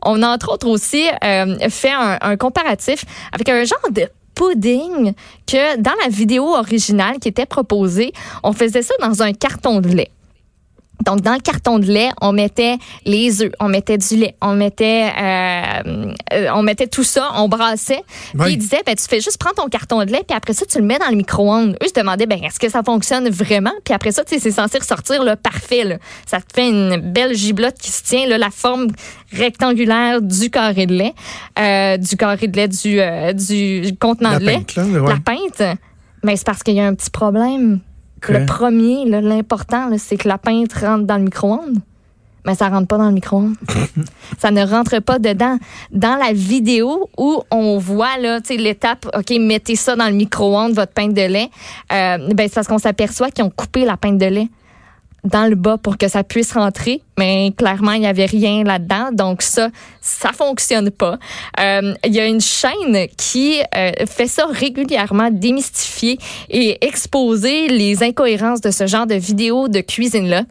On 0.04 0.22
a 0.24 0.28
entre 0.30 0.54
autres 0.54 0.68
aussi 0.68 1.06
euh, 1.24 1.58
fait 1.70 1.92
un, 1.92 2.18
un 2.22 2.38
comparatif 2.38 3.04
avec 3.34 3.50
un 3.50 3.66
genre 3.66 3.92
de 3.92 4.08
pudding 4.36 5.14
que 5.48 5.78
dans 5.78 5.92
la 6.02 6.08
vidéo 6.10 6.56
originale 6.56 7.18
qui 7.20 7.28
était 7.28 7.46
proposée, 7.46 8.14
on 8.44 8.54
faisait 8.54 8.84
ça 8.84 8.94
dans 9.02 9.22
un 9.22 9.34
carton 9.34 9.82
de 9.82 9.90
lait. 9.90 10.12
Donc, 11.06 11.22
dans 11.22 11.34
le 11.34 11.40
carton 11.40 11.80
de 11.80 11.86
lait, 11.86 12.10
on 12.22 12.32
mettait 12.32 12.78
les 13.06 13.42
œufs, 13.42 13.52
on 13.60 13.68
mettait 13.68 13.98
du 13.98 14.16
lait, 14.16 14.36
on 14.42 14.54
mettait, 14.54 15.10
euh, 15.20 16.14
euh, 16.34 16.48
on 16.54 16.64
mettait 16.64 16.88
tout 16.88 17.04
ça, 17.04 17.32
on 17.36 17.48
brassait. 17.48 18.04
Oui. 18.36 18.44
Puis 18.44 18.54
ils 18.54 18.58
disaient, 18.58 18.84
ben, 18.86 18.96
tu 18.96 19.04
fais 19.06 19.20
juste 19.20 19.38
prendre 19.38 19.56
ton 19.56 19.68
carton 19.68 20.04
de 20.04 20.12
lait, 20.12 20.24
puis 20.28 20.36
après 20.36 20.54
ça, 20.54 20.66
tu 20.66 20.78
le 20.78 20.86
mets 20.86 21.00
dans 21.00 21.10
le 21.10 21.16
micro-ondes. 21.16 21.78
Eux, 21.82 21.88
je 21.94 22.00
demandais, 22.00 22.26
ben, 22.26 22.44
est-ce 22.44 22.60
que 22.60 22.70
ça 22.70 22.84
fonctionne 22.84 23.30
vraiment? 23.30 23.74
Puis 23.84 23.94
après 23.94 24.12
ça, 24.12 24.24
tu 24.24 24.36
sais, 24.36 24.40
c'est 24.40 24.52
censé 24.52 24.78
ressortir 24.78 25.24
là, 25.24 25.36
parfait. 25.36 25.84
Là. 25.84 25.98
Ça 26.26 26.40
te 26.40 26.54
fait 26.54 26.70
une 26.70 26.98
belle 26.98 27.34
giblotte 27.36 27.76
qui 27.80 27.92
se 27.92 28.04
tient, 28.04 28.28
là, 28.28 28.38
la 28.38 28.50
forme 28.52 28.88
rectangulaire 29.34 30.22
du 30.22 30.50
carré 30.50 30.86
de 30.86 30.94
lait, 30.94 31.14
euh, 31.60 31.98
du 31.98 32.16
carré 32.18 32.48
de 32.48 32.56
lait 32.58 32.68
du, 32.68 33.00
euh, 33.00 33.34
du 33.34 33.96
contenant 34.00 34.32
La 34.32 34.40
de 34.40 34.46
lait. 34.46 34.54
pinte, 34.58 34.76
là, 34.76 34.84
ouais. 34.84 35.14
La 35.14 35.20
pinte. 35.20 35.78
Mais 36.24 36.36
c'est 36.36 36.46
parce 36.46 36.62
qu'il 36.64 36.76
y 36.76 36.80
a 36.80 36.86
un 36.86 36.94
petit 36.94 37.10
problème. 37.10 37.80
Le 38.30 38.46
premier, 38.46 39.06
l'important, 39.06 39.90
c'est 39.98 40.18
que 40.18 40.28
la 40.28 40.38
pinte 40.38 40.74
rentre 40.74 41.06
dans 41.06 41.18
le 41.18 41.24
micro-ondes. 41.24 41.80
mais 42.46 42.56
ça 42.56 42.70
rentre 42.70 42.88
pas 42.88 42.98
dans 42.98 43.08
le 43.08 43.14
micro-ondes. 43.14 43.56
ça 44.40 44.52
ne 44.52 44.66
rentre 44.66 45.00
pas 45.00 45.20
dedans. 45.20 45.58
Dans 45.92 46.18
la 46.18 46.34
vidéo 46.34 47.10
où 47.18 47.42
on 47.52 47.78
voit 47.78 48.18
là, 48.18 48.40
l'étape, 48.50 49.08
OK, 49.18 49.30
mettez 49.40 49.76
ça 49.76 49.96
dans 49.96 50.08
le 50.08 50.14
micro-ondes, 50.14 50.74
votre 50.74 50.94
pinte 50.94 51.14
de 51.14 51.22
lait, 51.22 51.50
euh, 51.92 52.34
ben, 52.34 52.48
c'est 52.48 52.56
parce 52.56 52.68
qu'on 52.68 52.78
s'aperçoit 52.78 53.32
qu'ils 53.32 53.44
ont 53.44 53.50
coupé 53.50 53.86
la 53.86 53.98
pinte 53.98 54.18
de 54.18 54.26
lait 54.26 54.48
dans 55.24 55.48
le 55.48 55.56
bas 55.56 55.78
pour 55.78 55.98
que 55.98 56.08
ça 56.08 56.24
puisse 56.24 56.54
rentrer, 56.54 57.02
mais 57.18 57.54
clairement, 57.56 57.92
il 57.94 58.02
n'y 58.02 58.08
avait 58.08 58.26
rien 58.26 58.64
là-dedans. 58.64 59.10
Donc 59.12 59.42
ça, 59.42 59.70
ça 60.02 60.32
fonctionne 60.34 60.90
pas. 60.90 61.18
Euh, 61.60 61.94
il 62.06 62.14
y 62.14 62.20
a 62.20 62.26
une 62.26 62.42
chaîne 62.42 63.08
qui 63.18 63.60
euh, 63.76 63.92
fait 64.08 64.28
ça 64.28 64.46
régulièrement, 64.48 65.30
démystifier 65.32 66.18
et 66.50 66.84
exposer 66.86 67.68
les 67.68 68.04
incohérences 68.04 68.62
de 68.62 68.72
ce 68.72 68.88
genre 68.88 69.06
de 69.06 69.16
vidéos 69.16 69.68
de 69.68 69.82
cuisine-là. 69.82 70.44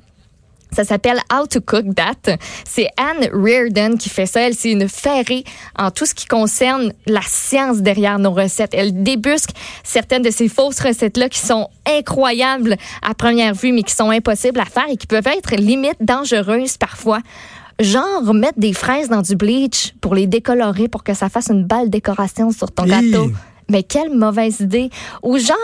Ça 0.73 0.85
s'appelle 0.85 1.19
How 1.33 1.47
to 1.47 1.61
Cook 1.61 1.95
That. 1.95 2.37
C'est 2.65 2.89
Anne 2.97 3.29
Reardon 3.33 3.97
qui 3.97 4.09
fait 4.09 4.27
ça. 4.27 4.43
Elle, 4.43 4.55
c'est 4.55 4.71
une 4.71 4.89
ferrée 4.89 5.45
en 5.79 5.91
tout 5.91 6.07
ce 6.07 6.15
qui 6.15 6.27
concerne 6.27 6.93
la 7.07 7.23
science 7.23 7.79
derrière 7.79 8.19
nos 8.19 8.33
recettes. 8.33 8.75
Elle 8.75 9.03
débusque 9.03 9.51
certaines 9.83 10.23
de 10.23 10.31
ces 10.31 10.49
fausses 10.49 10.81
recettes-là 10.81 11.29
qui 11.29 11.41
sont 11.41 11.69
incroyables 11.87 12.77
à 13.03 13.15
première 13.15 13.55
vue, 13.55 13.73
mais 13.73 13.83
qui 13.83 13.95
sont 13.95 14.11
impossibles 14.11 14.61
à 14.61 14.65
faire 14.65 14.89
et 14.91 14.97
qui 14.97 15.07
peuvent 15.07 15.27
être 15.27 15.57
limite 15.57 15.97
dangereuses 16.01 16.77
parfois. 16.77 17.21
Genre, 17.81 18.35
mettre 18.35 18.59
des 18.59 18.75
fraises 18.75 19.09
dans 19.09 19.23
du 19.23 19.37
bleach 19.37 19.95
pour 20.03 20.15
les 20.15 20.27
décolorer 20.27 20.89
pour 20.89 21.03
que 21.03 21.15
ça 21.15 21.31
fasse 21.31 21.49
une 21.49 21.65
belle 21.65 21.89
décoration 21.89 22.51
sur 22.51 22.71
ton 22.71 22.85
gâteau. 22.85 23.31
Mais 23.71 23.83
quelle 23.83 24.11
mauvaise 24.11 24.61
idée. 24.61 24.91
Ou 25.23 25.39
genre, 25.39 25.57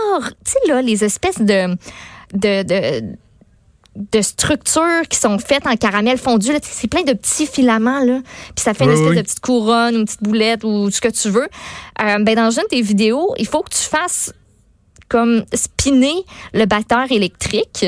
tu 0.45 0.53
sais, 0.53 0.59
là, 0.69 0.81
les 0.81 1.05
espèces 1.05 1.41
de, 1.41 1.77
de, 2.33 2.63
de 2.63 3.17
de 3.97 4.21
structures 4.21 5.09
qui 5.09 5.19
sont 5.19 5.39
faites 5.39 5.67
en 5.67 5.77
caramel 5.77 6.19
fondu. 6.19 6.51
C'est 6.63 6.89
plein 6.89 7.03
de 7.03 7.13
petits 7.13 7.47
filaments. 7.47 8.01
Là. 8.01 8.21
Puis 8.55 8.63
ça 8.63 8.75
fait 8.75 8.85
une 8.85 8.91
espèce 8.91 9.17
de 9.17 9.23
petite 9.23 9.41
couronne 9.41 9.97
ou 9.97 9.99
une 10.01 10.05
petite 10.05 10.23
boulette 10.23 10.65
ou 10.65 10.91
ce 10.91 11.01
que 11.01 11.09
tu 11.09 11.31
veux. 11.31 11.49
Euh, 12.03 12.19
ben 12.21 12.35
dans 12.35 12.51
une 12.51 12.63
de 12.63 12.69
tes 12.69 12.83
vidéos, 12.83 13.35
il 13.39 13.47
faut 13.47 13.63
que 13.63 13.71
tu 13.71 13.83
fasses 13.83 14.33
comme 15.09 15.45
spinner 15.53 16.25
le 16.53 16.67
batteur 16.67 17.11
électrique. 17.11 17.87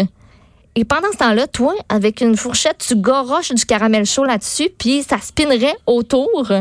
Et 0.75 0.85
pendant 0.85 1.11
ce 1.13 1.19
temps-là, 1.19 1.47
toi, 1.49 1.75
avec 1.89 2.21
une 2.21 2.37
fourchette, 2.37 2.79
tu 2.87 2.95
goroches 2.95 3.53
du 3.53 3.65
caramel 3.65 4.07
chaud 4.07 4.25
là-dessus, 4.25 4.69
puis 4.79 5.03
ça 5.03 5.19
spinnerait 5.21 5.75
autour 5.87 6.53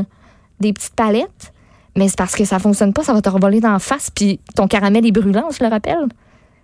des 0.60 0.74
petites 0.74 0.96
palettes. 0.96 1.54
Mais 1.96 2.08
c'est 2.08 2.18
parce 2.18 2.36
que 2.36 2.44
ça 2.44 2.58
fonctionne 2.58 2.94
pas, 2.94 3.04
ça 3.04 3.14
va 3.14 3.22
te 3.22 3.30
revoler 3.30 3.60
dans 3.60 3.72
la 3.72 3.80
face, 3.80 4.10
puis 4.10 4.40
ton 4.56 4.68
caramel 4.68 5.06
est 5.06 5.12
brûlant, 5.12 5.50
je 5.52 5.64
le 5.64 5.70
rappelle. 5.70 6.08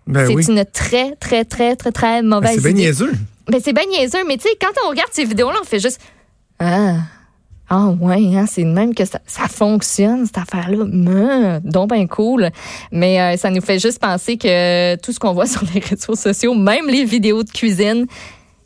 Ben 0.08 0.28
c'est 0.28 0.52
une 0.52 0.66
très, 0.66 1.16
très, 1.16 1.46
très, 1.46 1.76
très, 1.76 1.92
très 1.92 2.22
ben, 2.22 2.28
mauvaise 2.28 2.54
idée. 2.54 2.62
C'est 2.62 2.74
bien 2.74 2.84
niaiseux. 2.84 3.14
Ben, 3.48 3.62
c'est 3.64 3.74
bien 3.74 3.86
niaiseux, 3.86 4.24
mais 4.28 4.38
tu 4.38 4.44
sais, 4.44 4.56
quand 4.60 4.72
on 4.86 4.90
regarde 4.90 5.10
ces 5.12 5.26
vidéos-là, 5.26 5.58
on 5.62 5.66
fait 5.66 5.80
juste 5.80 6.00
Ah, 6.60 6.98
ah 7.70 7.88
ouais, 7.88 8.36
hein, 8.36 8.46
c'est 8.46 8.66
même 8.66 8.94
que 8.94 9.06
ça, 9.06 9.20
ça 9.26 9.48
fonctionne, 9.48 10.26
cette 10.26 10.38
affaire-là. 10.38 11.60
donc 11.64 11.90
ben 11.90 12.08
cool. 12.08 12.50
Mais 12.92 13.20
euh, 13.20 13.38
ça 13.38 13.50
nous 13.50 13.62
fait 13.62 13.80
juste 13.80 14.00
penser 14.00 14.38
que 14.38 14.96
tout 14.98 15.12
ce 15.12 15.20
qu'on 15.20 15.34
voit 15.34 15.46
sur 15.48 15.64
les 15.74 15.80
réseaux 15.80 16.16
sociaux, 16.16 16.54
même 16.54 16.88
les 16.88 17.06
vidéos 17.06 17.44
de 17.44 17.50
cuisine, 17.50 18.06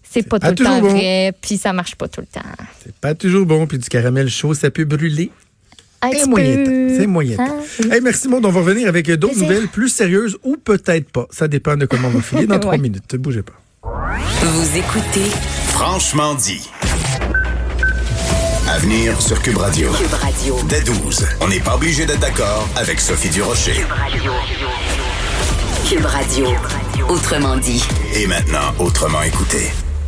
c'est 0.04 0.28
pas, 0.28 0.40
tout 0.40 0.48
le 0.50 0.56
temps 0.56 0.82
vrai, 0.82 1.34
puis 1.42 1.58
ça 1.58 1.74
marche 1.74 1.96
pas 1.96 2.08
tout 2.08 2.22
le 2.22 2.28
temps. 2.28 2.48
C'est 2.84 2.96
pas 2.96 3.14
toujours 3.14 3.46
bon, 3.46 3.68
puis 3.68 3.78
du 3.78 3.88
caramel 3.88 4.30
chaud, 4.30 4.54
ça 4.54 4.72
peut 4.72 4.86
brûler. 4.86 5.32
C'est 6.14 6.28
moyen 6.28 6.66
C'est 6.98 7.08
moyen 7.08 7.38
ah, 7.40 7.96
merci, 8.02 8.28
Maud. 8.28 8.46
On 8.46 8.50
va 8.50 8.60
revenir 8.60 8.88
avec 8.88 9.10
d'autres 9.12 9.40
nouvelles 9.40 9.68
plus 9.68 9.90
sérieuses 9.90 10.38
ou 10.44 10.58
peut-être 10.58 11.10
pas. 11.12 11.28
Ça 11.32 11.48
dépend 11.48 11.76
de 11.76 11.86
comment 11.86 12.08
on 12.08 12.12
va 12.12 12.22
filer 12.22 12.48
dans 12.48 12.60
trois 12.68 12.78
minutes. 12.78 13.12
Ne 13.14 13.18
bougez 13.18 13.44
pas. 13.44 13.54
Vous 13.84 14.78
écoutez 14.78 15.30
Franchement 15.68 16.36
dit. 16.36 16.70
À 18.70 18.80
venir 18.80 19.22
sur 19.22 19.42
Cube 19.42 19.58
Radio. 19.58 19.90
Cube 19.94 20.14
Radio. 20.14 20.58
Dès 20.68 20.82
12. 20.82 21.26
On 21.42 21.48
n'est 21.48 21.60
pas 21.60 21.76
obligé 21.76 22.06
d'être 22.06 22.20
d'accord 22.20 22.68
avec 22.76 23.00
Sophie 23.00 23.30
Durocher. 23.30 23.74
Cube 23.74 23.92
Radio. 23.92 24.32
Cube 25.90 26.06
Radio. 26.06 26.48
Autrement 27.08 27.56
dit. 27.58 27.82
Et 28.16 28.28
maintenant, 28.28 28.74
autrement 28.80 29.22
écouté. 29.22 29.72